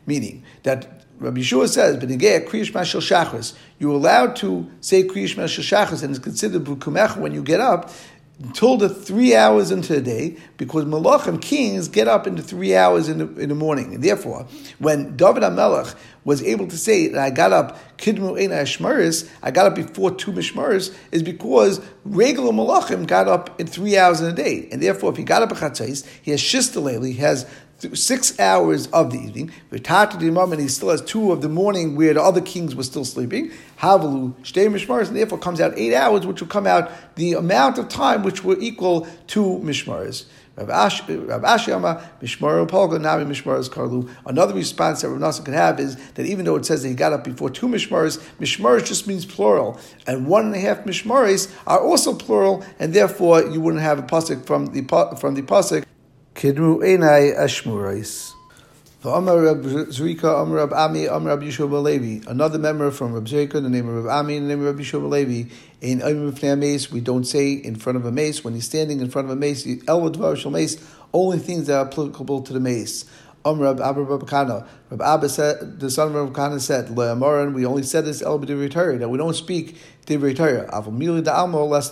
meaning 0.06 0.44
that 0.62 1.04
Rabbi 1.18 1.40
Yeshua 1.40 1.68
says, 1.68 1.96
"Benegei 1.96 2.46
kriyish 2.48 2.70
shachris." 2.72 3.54
You're 3.80 3.94
allowed 3.94 4.36
to 4.36 4.68
say 4.80 5.02
kriyish 5.02 5.34
mashal 5.34 5.64
shachris, 5.64 6.02
and 6.02 6.10
it's 6.10 6.20
considered 6.20 6.64
bukumech 6.64 7.16
when 7.16 7.34
you 7.34 7.42
get 7.42 7.60
up 7.60 7.90
until 8.40 8.76
the 8.76 8.88
three 8.88 9.34
hours 9.34 9.70
into 9.70 9.94
the 9.94 10.00
day, 10.00 10.36
because 10.58 10.84
malachim 10.84 11.42
kings 11.42 11.88
get 11.88 12.06
up 12.06 12.26
into 12.26 12.42
three 12.42 12.74
hours 12.74 13.08
in 13.08 13.18
the, 13.18 13.40
in 13.40 13.48
the 13.48 13.54
morning. 13.54 13.94
And 13.94 14.04
therefore, 14.04 14.46
when 14.78 15.16
David 15.16 15.42
HaMelech 15.42 15.96
was 16.24 16.42
able 16.42 16.68
to 16.68 16.76
say 16.76 17.08
that 17.08 17.20
I 17.20 17.30
got 17.30 17.52
up 17.52 17.96
kidmu 17.96 18.40
ein 18.40 18.50
ashmaris, 18.50 19.28
I 19.42 19.50
got 19.50 19.66
up 19.66 19.74
before 19.74 20.14
two 20.14 20.30
mishmaris, 20.30 20.94
is 21.10 21.22
because 21.22 21.80
regular 22.04 22.52
malachim 22.52 23.06
got 23.06 23.26
up 23.26 23.60
in 23.60 23.66
three 23.66 23.98
hours 23.98 24.20
in 24.20 24.26
a 24.26 24.32
day. 24.32 24.68
And 24.70 24.80
therefore, 24.80 25.10
if 25.10 25.16
he 25.16 25.24
got 25.24 25.42
up 25.42 25.50
at 25.50 25.58
chatzais, 25.58 26.06
he 26.22 26.30
has 26.30 26.40
shistalel, 26.40 27.04
he 27.04 27.14
has 27.14 27.44
six 27.94 28.38
hours 28.40 28.86
of 28.88 29.10
the 29.10 29.18
evening. 29.18 29.52
And 29.70 30.60
he 30.60 30.68
still 30.68 30.90
has 30.90 31.02
two 31.02 31.32
of 31.32 31.42
the 31.42 31.48
morning 31.48 31.96
where 31.96 32.14
the 32.14 32.22
other 32.22 32.40
kings 32.40 32.74
were 32.74 32.82
still 32.82 33.04
sleeping. 33.04 33.50
Havalu 33.78 34.34
shtei 34.42 34.68
mishmaris, 34.68 35.08
and 35.08 35.16
therefore 35.16 35.38
comes 35.38 35.60
out 35.60 35.72
eight 35.76 35.94
hours, 35.94 36.26
which 36.26 36.40
will 36.40 36.48
come 36.48 36.66
out 36.66 36.90
the 37.16 37.34
amount 37.34 37.78
of 37.78 37.88
time 37.88 38.22
which 38.22 38.42
will 38.44 38.60
equal 38.62 39.06
to 39.28 39.42
mishmaris. 39.62 40.26
Rav 40.58 40.90
Ashi 40.90 41.70
Mishmar 42.20 42.66
Polga 42.66 43.00
Nami 43.00 43.24
Mishmaras 43.24 43.70
Karlu. 43.70 44.10
Another 44.26 44.54
response 44.54 45.02
that 45.02 45.08
Rav 45.08 45.20
Nassan 45.20 45.44
could 45.44 45.54
have 45.54 45.78
is 45.78 45.96
that 46.12 46.26
even 46.26 46.44
though 46.44 46.56
it 46.56 46.66
says 46.66 46.82
that 46.82 46.88
he 46.88 46.94
got 46.94 47.12
up 47.12 47.22
before 47.22 47.48
two 47.48 47.68
Mishmaras, 47.68 48.18
Mishmaras 48.40 48.84
just 48.84 49.06
means 49.06 49.24
plural, 49.24 49.78
and 50.06 50.26
one 50.26 50.46
and 50.46 50.54
a 50.54 50.58
half 50.58 50.78
Mishmaris 50.84 51.54
are 51.66 51.80
also 51.80 52.12
plural, 52.14 52.64
and 52.80 52.92
therefore 52.92 53.42
you 53.42 53.60
wouldn't 53.60 53.82
have 53.82 53.98
a 53.98 54.02
pasuk 54.02 54.44
from 54.44 54.66
the 54.66 54.82
from 55.20 55.34
the 55.34 55.42
pasuk 55.42 55.84
Kidru 56.38 56.78
Enai 56.84 57.36
Ashmurais. 57.36 58.32
Amar 59.04 59.40
Rab 59.40 59.60
Zrika, 59.64 60.40
Amar 60.40 60.68
Rab 60.68 60.72
Ami, 60.72 61.06
Amar 61.06 61.36
Rab 61.36 61.42
Yeshua 61.42 61.82
Levi. 61.82 62.24
Another 62.30 62.60
member 62.60 62.92
from 62.92 63.12
Rab 63.12 63.24
Zrika, 63.24 63.54
the 63.54 63.62
name 63.62 63.88
of 63.88 64.04
Rab 64.04 64.20
Ami, 64.20 64.38
the 64.38 64.46
name 64.46 64.60
of 64.64 64.66
Rab 64.66 64.78
Yeshua 64.78 65.10
Levi. 65.10 65.52
In 65.80 65.98
Ayim 65.98 66.58
mace, 66.60 66.92
we 66.92 67.00
don't 67.00 67.24
say 67.24 67.54
in 67.54 67.74
front 67.74 67.98
of 67.98 68.06
a 68.06 68.12
mace. 68.12 68.44
When 68.44 68.54
he's 68.54 68.66
standing 68.66 69.00
in 69.00 69.10
front 69.10 69.26
of 69.26 69.32
a 69.32 69.34
mace, 69.36 69.66
El 69.88 70.12
Dvar 70.12 70.52
mace, 70.52 70.76
only 71.12 71.40
things 71.40 71.66
that 71.66 71.76
are 71.76 71.86
applicable 71.86 72.42
to 72.42 72.52
the 72.52 72.60
mace. 72.60 73.04
Um, 73.44 73.60
Rab 73.60 73.80
Abba 73.80 74.04
Rabakana. 74.04 74.66
Rab 74.90 75.00
Abba 75.00 75.28
said, 75.28 75.78
the 75.78 75.90
son 75.90 76.08
of 76.08 76.14
Rab 76.14 76.34
Kana 76.34 76.60
said, 76.60 76.88
Le'amaran, 76.88 77.54
we 77.54 77.64
only 77.64 77.84
said 77.84 78.04
this 78.04 78.20
El 78.20 78.38
B'divrei 78.40 78.98
that 78.98 79.08
we 79.08 79.16
don't 79.16 79.34
speak 79.34 79.76
Divrei 80.06 80.34
Torah. 80.34 80.68
Mili 80.90 81.22
Da'alma 81.22 81.68
less 81.68 81.90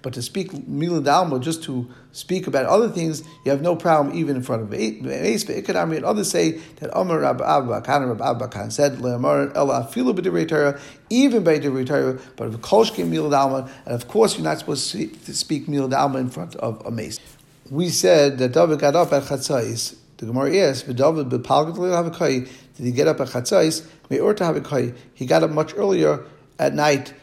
But 0.00 0.14
to 0.14 0.22
speak 0.22 0.52
Mili 0.52 1.02
Da'alma, 1.04 1.42
just 1.42 1.62
to 1.64 1.88
speak 2.12 2.46
about 2.46 2.66
other 2.66 2.88
things, 2.88 3.22
you 3.44 3.50
have 3.50 3.60
no 3.60 3.76
problem 3.76 4.16
even 4.16 4.36
in 4.36 4.42
front 4.42 4.62
of 4.62 4.72
Eis 4.72 5.44
Ve'ikadami. 5.44 5.96
And 5.96 6.04
others 6.04 6.30
say 6.30 6.52
that 6.76 6.90
Amar 6.98 7.20
Rab 7.20 7.42
Abba 7.42 7.82
Kana, 7.82 8.06
Rab 8.06 8.22
Abba 8.22 8.48
Kana 8.48 8.70
said, 8.70 8.98
Le'amaran 8.98 9.54
El 9.54 9.68
Afilu 9.68 10.18
B'divrei 10.18 10.48
Torah, 10.48 10.80
even 11.10 11.44
by 11.44 11.58
Divrei 11.58 11.86
Torah, 11.86 12.18
but 12.36 12.48
if 12.48 12.54
Kolshke 12.60 13.04
Mili 13.04 13.30
Da'alma, 13.30 13.70
and 13.84 13.94
of 13.94 14.08
course 14.08 14.36
you're 14.36 14.44
not 14.44 14.58
supposed 14.58 14.90
to 14.90 15.34
speak 15.34 15.66
Mili 15.66 15.90
Da'alma 15.90 16.18
in 16.18 16.30
front 16.30 16.56
of 16.56 16.84
a 16.86 16.90
mace. 16.90 17.20
We 17.70 17.90
said 17.90 18.38
that 18.38 18.52
David 18.52 18.78
got 18.78 18.96
up 18.96 19.12
at 19.12 19.24
Chatzais 19.24 19.96
the 20.18 20.26
Gemara 20.26 20.56
asks, 20.56 20.88
"V'David 20.88 21.30
b'palgat 21.30 22.48
Did 22.76 22.84
he 22.84 22.90
get 22.92 23.06
up 23.06 23.20
at 23.20 23.28
chatzais? 23.28 23.86
He 25.14 25.26
got 25.26 25.42
up 25.44 25.50
much 25.50 25.74
earlier 25.76 26.24
at 26.58 26.74
night 26.74 27.14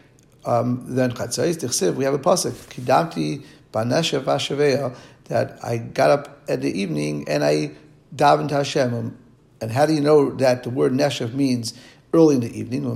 um, 0.46 0.96
than 0.96 1.12
chatzais. 1.12 1.96
We 1.96 2.06
have 2.06 2.14
a 2.14 2.20
pasuk. 2.20 2.54
Kidamti 2.54 3.44
banesha 3.74 4.22
v'ashaveya. 4.22 4.96
That 5.26 5.60
I 5.64 5.78
got 5.78 6.10
up 6.10 6.42
at 6.48 6.62
the 6.62 6.72
evening 6.72 7.28
and 7.28 7.44
I 7.44 7.72
davened 8.16 8.50
to 8.50 8.56
Hashem. 8.56 9.18
And 9.60 9.72
how 9.72 9.86
do 9.86 9.94
you 9.94 10.02
know 10.02 10.32
that 10.36 10.64
the 10.64 10.70
word 10.70 10.94
neshev 10.94 11.34
means 11.34 11.74
early 12.14 12.36
in 12.36 12.42
the 12.42 12.58
evening? 12.58 12.84
So 12.84 12.94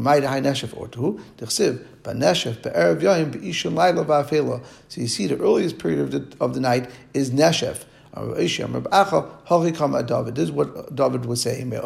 you 5.01 5.07
see, 5.07 5.27
the 5.27 5.37
earliest 5.39 5.79
period 5.79 5.99
of 5.99 6.11
the, 6.11 6.27
of 6.39 6.53
the 6.53 6.59
night 6.59 6.89
is 7.13 7.31
neshev. 7.31 7.83
This 8.15 8.59
is 8.59 10.51
what 10.51 10.95
David 10.95 11.25
was 11.25 11.41
saying. 11.41 11.69
That 11.69 11.85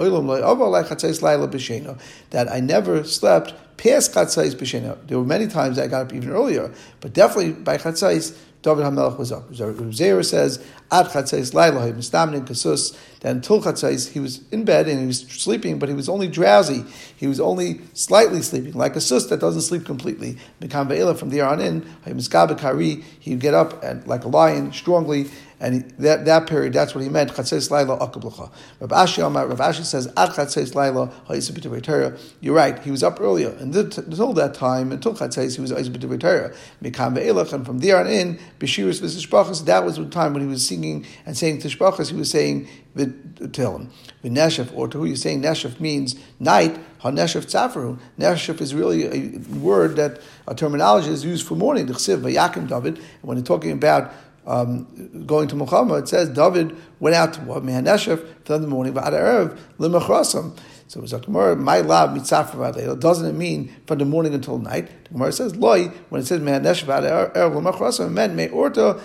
I 2.52 2.60
never 2.60 3.04
slept 3.04 3.54
past 3.78 4.14
Chatzais 4.14 4.56
B'Shena. 4.56 4.98
There 5.08 5.20
were 5.20 5.26
many 5.26 5.48
times 5.48 5.78
I 5.78 5.88
got 5.88 6.04
up 6.04 6.14
even 6.14 6.30
earlier, 6.30 6.72
but 7.02 7.14
definitely 7.14 7.52
by 7.54 7.78
Chatzais, 7.78 8.38
David 8.62 8.86
Hamelech 8.86 9.18
was 9.18 9.34
up. 9.34 9.52
Zera 9.52 10.24
says, 10.24 10.64
Ad 10.94 11.08
Chatzais 11.08 11.56
Laila, 11.56 11.92
Mistamnin 11.92 12.46
Kasus, 12.46 12.96
that 13.22 13.32
until 13.32 13.60
Chatzais, 13.60 14.12
he 14.12 14.20
was 14.20 14.42
in 14.52 14.64
bed 14.64 14.88
and 14.88 15.00
he 15.00 15.08
was 15.08 15.22
sleeping, 15.22 15.80
but 15.80 15.90
he 15.90 15.96
was 15.96 16.08
only 16.08 16.28
drowsy. 16.28 16.86
He 17.18 17.26
was 17.26 17.40
only 17.40 17.82
slightly 17.94 18.44
sleeping, 18.44 18.74
like 18.74 18.96
a 18.96 19.02
sus 19.02 19.26
that 19.28 19.40
doesn't 19.40 19.62
sleep 19.62 19.86
completely. 19.86 20.38
Mikam 20.62 20.88
Ve'ela, 20.88 21.18
from 21.18 21.30
there 21.30 21.48
on 21.48 21.60
in, 21.60 21.84
he 22.06 23.32
would 23.32 23.40
get 23.40 23.54
up 23.56 23.84
and, 23.84 24.06
like 24.06 24.24
a 24.24 24.28
lion 24.28 24.72
strongly 24.72 25.32
and 25.64 25.76
he, 25.76 25.80
that, 26.00 26.26
that 26.26 26.46
period, 26.46 26.74
that's 26.74 26.94
what 26.94 27.06
he 27.06 27.10
meant. 27.10 27.32
Chatzais 27.32 27.72
laila 27.72 27.98
akablucha. 27.98 28.52
Rav 28.82 28.90
Ashi 28.90 29.26
Amar, 29.26 29.48
Rav 29.48 29.60
Ashi 29.60 29.86
says, 29.86 30.08
Ad 30.18 30.32
chatzais 30.32 30.76
laila 30.76 31.06
ha'isabit 31.28 32.20
You're 32.42 32.54
right. 32.54 32.78
He 32.80 32.92
was 32.92 33.02
up 33.02 33.22
earlier, 33.22 33.52
and 33.52 33.74
until 33.74 34.34
that 34.34 34.56
time, 34.56 34.92
And 34.92 35.06
until 35.06 35.14
chatzais, 35.14 35.56
he 35.56 35.62
was 35.62 35.72
ha'isabit 35.72 36.20
Torah. 36.20 36.54
Mikam 36.84 37.16
ve'elach, 37.16 37.54
and 37.54 37.66
from 37.66 37.80
there 37.80 37.98
on 37.98 38.08
in, 38.08 38.40
b'shirus 38.60 39.02
v'sishbrachas. 39.02 39.64
That 39.64 39.86
was 39.86 39.96
the 39.96 40.06
time 40.08 40.34
when 40.34 40.42
he 40.42 40.50
was 40.50 40.68
singing 40.84 41.06
and 41.26 41.38
saying 41.38 41.60
tishbrachas. 41.60 42.12
He 42.12 42.18
was 42.18 42.30
saying 42.30 42.68
Tehillim. 42.96 43.90
Neshef, 44.24 44.76
or 44.76 44.88
to 44.88 45.00
who 45.00 45.06
you're 45.06 45.16
saying 45.16 45.42
Neshef 45.42 45.80
means 45.80 46.16
night, 46.40 46.78
HaNeshef 47.02 47.46
Tzafaru. 47.46 48.00
Neshef 48.20 48.62
is 48.62 48.76
really 48.76 49.06
a 49.06 49.40
word 49.58 49.96
that, 49.96 50.22
a 50.48 50.56
terminology 50.56 51.10
is 51.10 51.26
used 51.26 51.46
for 51.46 51.56
morning. 51.56 51.86
The 51.86 51.94
Chsiv, 51.94 52.22
Vayakim 52.22 52.68
David, 52.68 53.02
when 53.22 53.38
they're 53.38 53.46
talking 53.46 53.72
about 53.72 54.14
um, 54.46 55.26
going 55.26 55.48
to 55.48 55.56
Muhammad, 55.56 56.04
it 56.04 56.08
says 56.10 56.30
David 56.30 56.76
went 57.00 57.16
out 57.16 57.34
to? 57.34 57.40
Mehaneshef, 57.42 58.46
for 58.46 58.58
the 58.58 58.68
morning, 58.68 58.94
Va'ad 58.94 59.14
Erev, 59.14 59.58
Limachrasam. 59.80 60.58
So 60.94 61.00
it 61.00 61.06
it's 61.06 61.14
like 61.14 61.28
my 61.28 61.82
lab 61.82 62.16
mitzafra 62.16 63.00
Doesn't 63.00 63.26
it 63.28 63.34
mean 63.34 63.74
from 63.88 63.98
the 63.98 64.06
morning 64.06 64.36
until 64.36 64.60
night? 64.60 64.90
The 65.06 65.14
Gemara 65.14 65.32
says 65.32 65.56
loy 65.56 65.88
when 66.10 66.22
it 66.22 66.26
says 66.26 66.40
mehanesh 66.40 66.84
v'ad 66.84 67.34
erev 67.34 67.56
l'machrasim 67.56 68.12
meant 68.12 68.36
me 68.36 68.50
orta 68.50 69.02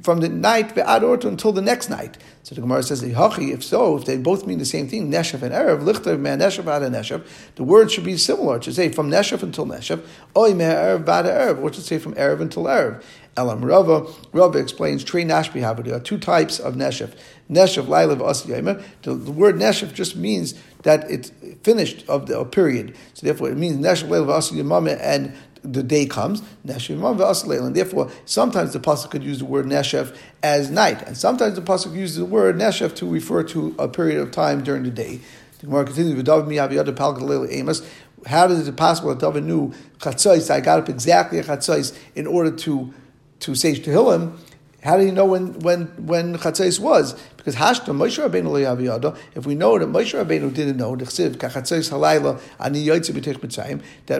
from 0.00 0.20
the 0.20 0.28
night 0.28 0.74
ve'ad 0.74 1.24
until 1.24 1.52
the 1.52 1.60
next 1.62 1.90
night. 1.90 2.16
So 2.44 2.54
the 2.54 2.60
Gemara 2.60 2.82
says, 2.82 3.02
if 3.02 3.64
so, 3.64 3.96
if 3.96 4.04
they 4.04 4.16
both 4.16 4.46
mean 4.46 4.58
the 4.58 4.64
same 4.64 4.88
thing, 4.88 5.10
Neshef 5.10 5.42
and 5.42 5.52
Erev, 5.52 5.82
Lichter 5.82 6.18
man 6.18 6.40
Neshef 6.40 6.66
ad 6.66 6.90
Neshef, 6.90 7.24
the 7.54 7.62
word 7.62 7.90
should 7.90 8.04
be 8.04 8.16
similar. 8.16 8.56
It 8.56 8.64
should 8.64 8.74
say 8.74 8.88
from 8.90 9.10
Neshef 9.10 9.42
until 9.42 9.66
Neshef, 9.66 10.04
Oy 10.36 10.54
me 10.54 10.64
Erev 10.64 11.04
bad 11.04 11.26
Erev, 11.26 11.62
or 11.62 11.68
it 11.68 11.74
should 11.74 11.84
say 11.84 11.98
from 11.98 12.14
Erev 12.14 12.40
until 12.40 12.64
Erev. 12.64 13.02
Elam 13.36 13.64
Rava, 13.64 14.06
Rava 14.32 14.58
explains, 14.58 15.04
Trey 15.04 15.24
Nashbi 15.24 15.62
are 15.64 16.00
two 16.00 16.18
types 16.18 16.58
of 16.58 16.74
Neshef. 16.74 17.14
Neshef 17.50 17.86
Lailav 17.86 18.18
Asiyayim. 18.18 18.82
The, 19.02 19.14
the 19.14 19.32
word 19.32 19.56
Neshef 19.56 19.94
just 19.94 20.16
means 20.16 20.54
that 20.82 21.10
it's 21.10 21.32
finished 21.62 22.04
of 22.08 22.26
the 22.26 22.44
period. 22.44 22.96
So 23.14 23.24
therefore 23.26 23.50
it 23.50 23.56
means 23.56 23.78
Neshef 23.78 24.08
Lailav 24.08 24.26
Asiyayim 24.26 24.98
and 25.00 25.34
the 25.62 25.82
day 25.82 26.06
comes, 26.06 26.42
and 26.64 27.74
therefore 27.74 28.10
sometimes 28.24 28.72
the 28.72 28.80
pasuk 28.80 29.10
could 29.10 29.22
use 29.22 29.38
the 29.38 29.44
word 29.44 29.66
neshef 29.66 30.16
as 30.42 30.70
night, 30.70 31.02
and 31.02 31.16
sometimes 31.16 31.54
the 31.54 31.62
pasuk 31.62 31.94
uses 31.94 32.16
the 32.16 32.24
word 32.24 32.56
neshef 32.56 32.94
to 32.96 33.08
refer 33.08 33.42
to 33.44 33.74
a 33.78 33.88
period 33.88 34.20
of 34.20 34.30
time 34.30 34.62
during 34.62 34.82
the 34.82 34.90
day. 34.90 35.20
The 35.60 35.66
Gemara 35.66 35.84
continues, 35.84 37.82
How 38.26 38.48
is 38.48 38.68
it 38.68 38.76
possible 38.76 39.14
that 39.14 39.20
David 39.20 39.44
knew 39.44 39.72
chatzais? 39.98 40.50
I 40.50 40.60
got 40.60 40.80
up 40.80 40.88
exactly 40.88 41.38
at 41.38 41.46
chatzais 41.46 41.96
in 42.16 42.26
order 42.26 42.50
to 42.50 42.92
to 43.40 43.54
say 43.54 43.74
Tehillim. 43.74 44.36
How 44.82 44.96
do 44.96 45.04
you 45.04 45.12
know 45.12 45.26
when 45.26 45.58
when 45.60 45.86
when 46.06 46.34
chatzais 46.36 46.80
was? 46.80 47.14
Because 47.44 47.56
Hashta 47.56 47.86
Moshe 47.86 48.22
Rabbeinu 48.22 48.44
Le'aviyada, 48.44 49.16
if 49.34 49.46
we 49.46 49.56
know 49.56 49.76
that 49.76 49.88
Moshe 49.88 50.14
Rabbeinu 50.14 50.54
didn't 50.54 50.76
know, 50.76 50.94
that 50.94 51.08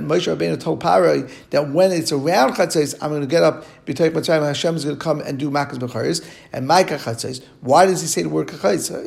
Moshe 0.03 0.37
Rabbeinu 0.37 0.59
told 0.61 0.83
Parai 0.83 1.31
that 1.51 1.71
when 1.71 1.93
it's 1.93 2.11
around 2.11 2.55
Chatzos, 2.55 2.97
I'm 3.01 3.11
going 3.11 3.21
to 3.21 3.29
get 3.29 3.45
up 3.45 3.65
Hashem 3.85 4.77
is 4.77 4.85
going 4.85 4.97
to 4.97 5.03
come 5.03 5.21
and 5.21 5.39
do 5.39 5.51
Makas 5.51 5.79
B'charis, 5.79 6.25
and 6.53 6.67
my 6.67 6.85
Kachatzos. 6.85 7.45
Why 7.61 7.87
does 7.87 8.01
he 8.01 8.07
say 8.07 8.23
the 8.23 8.29
word 8.29 8.49
Kachatzos? 8.49 9.05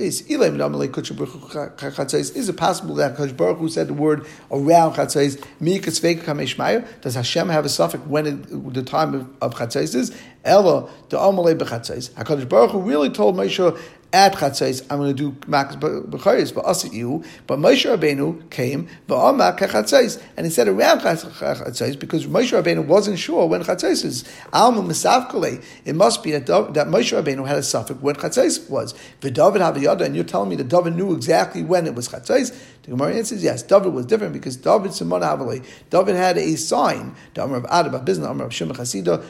Is 2.36 2.49
it 2.49 2.58
possible 2.58 2.95
that 2.95 3.15
Kadosh 3.15 3.38
Baruch 3.38 3.58
Hu 3.58 3.69
said 3.69 3.88
the 3.88 3.93
word 3.93 4.25
around 4.51 4.93
Kameshmaya? 4.93 6.86
Does 7.01 7.15
Hashem 7.15 7.49
have 7.49 7.65
a 7.65 7.69
suffix 7.69 8.06
when 8.06 8.25
it, 8.25 8.73
the 8.73 8.84
time 8.84 9.13
of, 9.13 9.30
of 9.41 9.56
Chatzos 9.56 9.95
is? 9.95 10.15
Ella, 10.43 10.89
the 11.10 11.17
Amalei 11.17 11.58
B'chatzos. 11.58 12.12
HaKadosh 12.12 12.49
Baruch 12.49 12.71
Hu 12.71 12.82
really 12.82 13.10
told 13.10 13.36
Moshe 13.36 13.80
at 14.15 14.34
Chatzais, 14.34 14.82
I'm 14.89 14.99
going 14.99 15.13
to 15.13 15.32
do 15.32 15.32
Makas 15.45 15.78
B'charis, 15.78 16.56
but 16.56 16.63
us 16.63 16.89
you. 16.89 17.21
But 17.47 17.60
Moshe 17.60 17.86
Rabbeinu 17.86 18.49
came, 18.49 18.88
V'amak 19.10 19.60
Chatzais, 19.60 20.23
and 20.38 20.45
he 20.45 20.51
said 20.51 20.69
around 20.69 21.01
Chatzais, 21.01 21.99
because 21.99 22.25
Moshe 22.25 22.58
Rabbeinu 22.58 22.86
wasn't 22.86 23.19
sure 23.19 23.45
when 23.45 23.62
Chatzais 23.62 24.06
is. 24.06 24.23
Alma 24.54 24.82
Misavkale, 24.82 25.62
it 25.84 25.95
must 25.95 26.23
be 26.23 26.32
that, 26.32 26.45
that 26.45 26.88
Moshe 26.88 27.21
Rabbeinu 27.21 27.45
had 27.45 27.58
a 27.58 27.63
suffix 27.63 28.01
when 28.01 28.15
Chatzais 28.15 28.69
was. 28.69 28.93
V'David 29.19 29.60
Havayada, 29.60 30.06
and 30.06 30.15
you're 30.15 30.23
telling 30.23 30.49
me 30.49 30.56
that 30.56 30.69
David 30.69 30.95
knew 30.95 31.13
exactly 31.13 31.62
when 31.62 31.86
it 31.86 31.93
was 31.93 32.08
Chatzais? 32.08 32.58
The 32.84 32.91
Gemara 32.91 33.15
answers 33.15 33.43
yes. 33.43 33.63
David 33.63 33.93
was 33.93 34.06
different 34.06 34.32
because 34.32 34.56
David 34.56 34.93
Simon 34.93 35.23
Havale, 35.23 35.65
David 35.89 36.15
had 36.15 36.38
a 36.38 36.56
sign. 36.56 37.15
The 37.34 37.43
Amr 37.43 37.58
of 37.58 37.63
Adab, 37.63 38.06
Bizna, 38.06 38.30
Amr 38.30 38.45
of 38.45 38.54
Shimon 38.54 38.78
Chasida, 38.78 39.25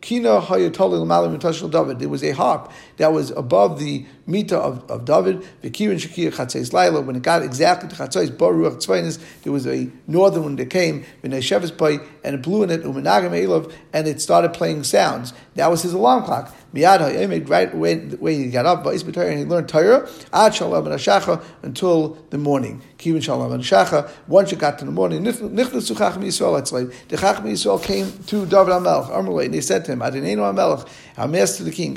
Kina 0.00 0.40
Hayatoli 0.40 1.04
Lamalim 1.04 1.36
Mitashal 1.36 1.70
David. 1.70 1.98
There 1.98 2.08
was 2.08 2.22
a 2.22 2.30
harp 2.30 2.70
that 2.98 3.12
was 3.12 3.30
above 3.30 3.78
the 3.78 4.06
mita 4.28 4.56
of, 4.56 4.88
of 4.90 5.04
David. 5.04 5.40
Vikirin 5.62 5.96
Shakir 5.96 6.32
Chatzais 6.32 6.72
Laila. 6.72 7.00
When 7.00 7.16
it 7.16 7.22
got 7.22 7.42
exactly 7.42 7.88
to 7.88 7.96
Chatzais 7.96 8.36
Baruch 8.36 8.74
Tzvainis, 8.74 9.18
there 9.42 9.52
was 9.52 9.66
a 9.66 9.90
northern 10.06 10.44
wind 10.44 10.58
that 10.58 10.70
came, 10.70 11.04
Vinay 11.24 11.38
Shevis 11.38 11.76
Pai, 11.76 11.98
and 12.22 12.36
it 12.36 12.42
blew 12.42 12.62
in 12.62 12.70
it, 12.70 12.82
Umanagam 12.84 13.32
Elov, 13.32 13.72
and 13.92 14.06
it 14.06 14.20
started 14.20 14.52
playing 14.52 14.84
sounds. 14.84 15.32
That 15.54 15.70
was 15.70 15.82
his 15.82 15.94
alarm 15.94 16.24
clock. 16.24 16.54
Miyad 16.74 16.98
Hayemed, 16.98 17.48
right 17.48 17.74
way 17.74 18.34
he 18.36 18.50
got 18.50 18.66
up, 18.66 18.84
and 18.84 19.38
he 19.38 19.44
learned 19.44 19.68
Torah, 19.68 20.08
Ad 20.34 20.54
Shalom 20.54 20.86
and 20.86 21.40
until 21.62 22.08
the 22.28 22.36
morning. 22.36 22.82
Kivin 22.98 23.22
Shalom 23.22 23.52
and 23.52 24.10
once 24.28 24.52
it 24.52 24.58
got 24.58 24.78
to 24.78 24.84
the 24.84 24.90
morning, 24.90 25.24
Nichnas 25.24 25.88
Chacham 25.96 26.22
Yisrael, 26.22 27.08
the 27.08 27.16
Chacham 27.16 27.44
Yisrael 27.44 27.82
came 27.82 28.10
to 28.24 28.44
David 28.44 28.72
HaMelech, 28.72 29.10
Amalei, 29.10 29.46
and 29.46 29.54
they 29.54 29.62
said 29.62 29.84
to 29.86 29.92
him, 29.92 30.00
Adonenu 30.00 30.38
HaMelech, 30.38 30.86
our 31.16 31.26
master 31.26 31.64
the 31.64 31.70
king, 31.70 31.96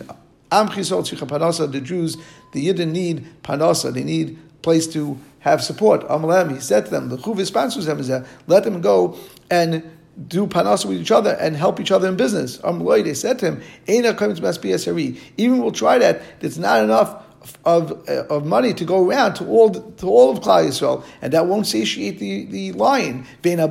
Am 0.51 0.67
Chisol 0.67 1.03
Panasa, 1.27 1.71
the 1.71 1.81
Jews, 1.81 2.17
the 2.51 2.67
Yidden 2.67 2.91
need 2.91 3.25
Panasa, 3.43 3.93
they 3.93 4.03
need 4.03 4.37
place 4.61 4.87
to 4.87 5.17
have 5.39 5.63
support. 5.63 6.07
Amalem, 6.07 6.53
he 6.53 6.59
said 6.59 6.85
to 6.85 6.91
them, 6.91 7.09
let 8.47 8.63
them 8.63 8.81
go 8.81 9.17
and 9.49 9.83
do 10.27 10.45
panasa 10.45 10.85
with 10.85 10.99
each 10.99 11.11
other 11.11 11.31
and 11.39 11.55
help 11.55 11.79
each 11.79 11.91
other 11.91 12.07
in 12.07 12.15
business. 12.15 12.57
Amloy, 12.59 13.03
they 13.03 13.13
said 13.13 13.39
to 13.39 13.45
him, 13.45 13.61
Even 13.87 15.61
we'll 15.61 15.71
try 15.71 15.97
that, 15.97 16.21
there's 16.41 16.59
not 16.59 16.83
enough 16.83 17.23
of, 17.65 18.07
uh, 18.07 18.25
of 18.29 18.45
money 18.45 18.73
to 18.73 18.85
go 18.85 19.07
around 19.07 19.33
to 19.35 19.47
all 19.47 19.71
to 19.71 20.07
all 20.07 20.31
of 20.31 20.41
Klal 20.41 20.67
Yisrael, 20.67 21.03
and 21.21 21.33
that 21.33 21.47
won't 21.47 21.65
satiate 21.65 22.19
the, 22.19 22.45
the 22.45 22.71
lion. 22.73 23.25
And 23.43 23.61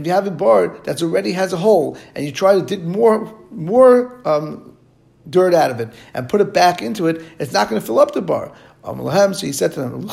if 0.00 0.06
you 0.06 0.12
have 0.12 0.26
a 0.26 0.30
bar 0.30 0.68
that 0.84 1.02
already 1.02 1.32
has 1.32 1.52
a 1.52 1.56
hole, 1.56 1.96
and 2.16 2.24
you 2.24 2.32
try 2.32 2.54
to 2.54 2.62
dig 2.62 2.84
more 2.84 3.32
more 3.50 4.20
um, 4.26 4.67
dirt 5.30 5.54
out 5.54 5.70
of 5.70 5.80
it 5.80 5.88
and 6.14 6.28
put 6.28 6.40
it 6.40 6.52
back 6.52 6.82
into 6.82 7.06
it, 7.06 7.22
it's 7.38 7.52
not 7.52 7.68
going 7.68 7.80
to 7.80 7.86
fill 7.86 7.98
up 7.98 8.12
the 8.12 8.22
bar. 8.22 8.52
So 8.84 9.46
he 9.46 9.52
said 9.52 9.72
to 9.72 9.80
them, 9.80 10.06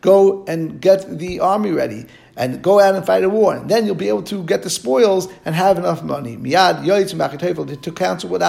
Go 0.00 0.44
and 0.48 0.80
get 0.80 1.18
the 1.18 1.40
army 1.40 1.70
ready 1.70 2.06
and 2.36 2.62
go 2.62 2.80
out 2.80 2.94
and 2.94 3.06
fight 3.06 3.22
a 3.22 3.28
war. 3.28 3.54
And 3.54 3.70
then 3.70 3.86
you'll 3.86 3.94
be 3.94 4.08
able 4.08 4.22
to 4.24 4.42
get 4.42 4.62
the 4.62 4.70
spoils 4.70 5.28
and 5.44 5.54
have 5.54 5.78
enough 5.78 6.02
money. 6.02 6.36
They 6.36 7.76
took 7.76 7.96
counsel 7.96 8.30
with 8.30 8.42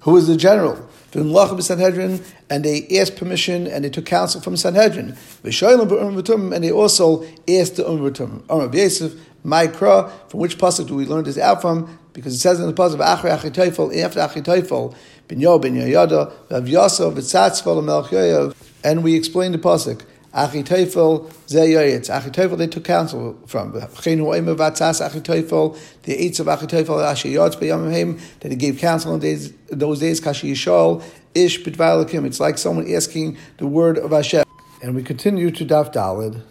who 0.00 0.12
was 0.12 0.26
the 0.26 0.36
general. 0.36 0.87
Sanhedrin, 1.12 2.22
and 2.50 2.64
they 2.64 2.86
asked 2.98 3.16
permission 3.16 3.66
and 3.66 3.84
they 3.84 3.90
took 3.90 4.06
counsel 4.06 4.40
from 4.40 4.56
Sanhedrin. 4.56 5.16
And 5.42 6.64
they 6.64 6.70
also 6.72 7.22
asked 7.48 7.76
the 7.76 7.84
Umvatum. 7.84 8.42
Amr 8.50 8.76
Yosef, 8.76 9.14
Maikra, 9.44 10.10
from 10.30 10.40
which 10.40 10.58
pasuk 10.58 10.88
do 10.88 10.94
we 10.94 11.06
learn 11.06 11.24
this 11.24 11.38
out 11.38 11.62
from? 11.62 11.98
Because 12.12 12.34
it 12.34 12.38
says 12.38 12.60
in 12.60 12.66
the 12.66 12.72
pasuk, 12.74 12.98
Achri 12.98 13.30
Achitefel, 13.30 13.96
after 14.02 14.20
Achitefel, 14.20 14.94
Ben 15.28 15.40
Yo, 15.40 15.58
Ben 15.58 15.74
Yoyada, 15.74 16.32
Vav 16.48 16.66
Vitzatzvel, 16.66 17.82
Melch 17.82 18.54
and 18.84 19.02
we 19.02 19.14
explain 19.14 19.52
the 19.52 19.58
pasuk. 19.58 20.02
Achitofel 20.34 21.30
zeyayitz. 21.46 22.10
Achitofel 22.10 22.58
they 22.58 22.66
took 22.66 22.84
counsel 22.84 23.38
from. 23.46 23.72
Chenu 23.72 24.26
oimer 24.26 24.56
vatzas 24.56 25.00
Achitofel. 25.06 25.78
The 26.02 26.14
eights 26.14 26.40
of 26.40 26.46
Achitofel 26.46 26.86
ashiyotz 26.86 27.56
b'yamim 27.56 28.20
that 28.40 28.50
he 28.50 28.56
gave 28.56 28.78
counsel 28.78 29.14
in 29.14 29.20
days, 29.20 29.52
those 29.68 30.00
days. 30.00 30.20
Kashi 30.20 30.52
yishol 30.52 31.02
ish 31.34 31.62
b'dvalakim. 31.62 32.24
It's 32.26 32.40
like 32.40 32.58
someone 32.58 32.90
asking 32.92 33.38
the 33.56 33.66
word 33.66 33.98
of 33.98 34.10
Hashem. 34.10 34.44
And 34.82 34.94
we 34.94 35.02
continue 35.02 35.50
to 35.50 35.64
Daf 35.64 35.92
Dalid. 35.92 36.42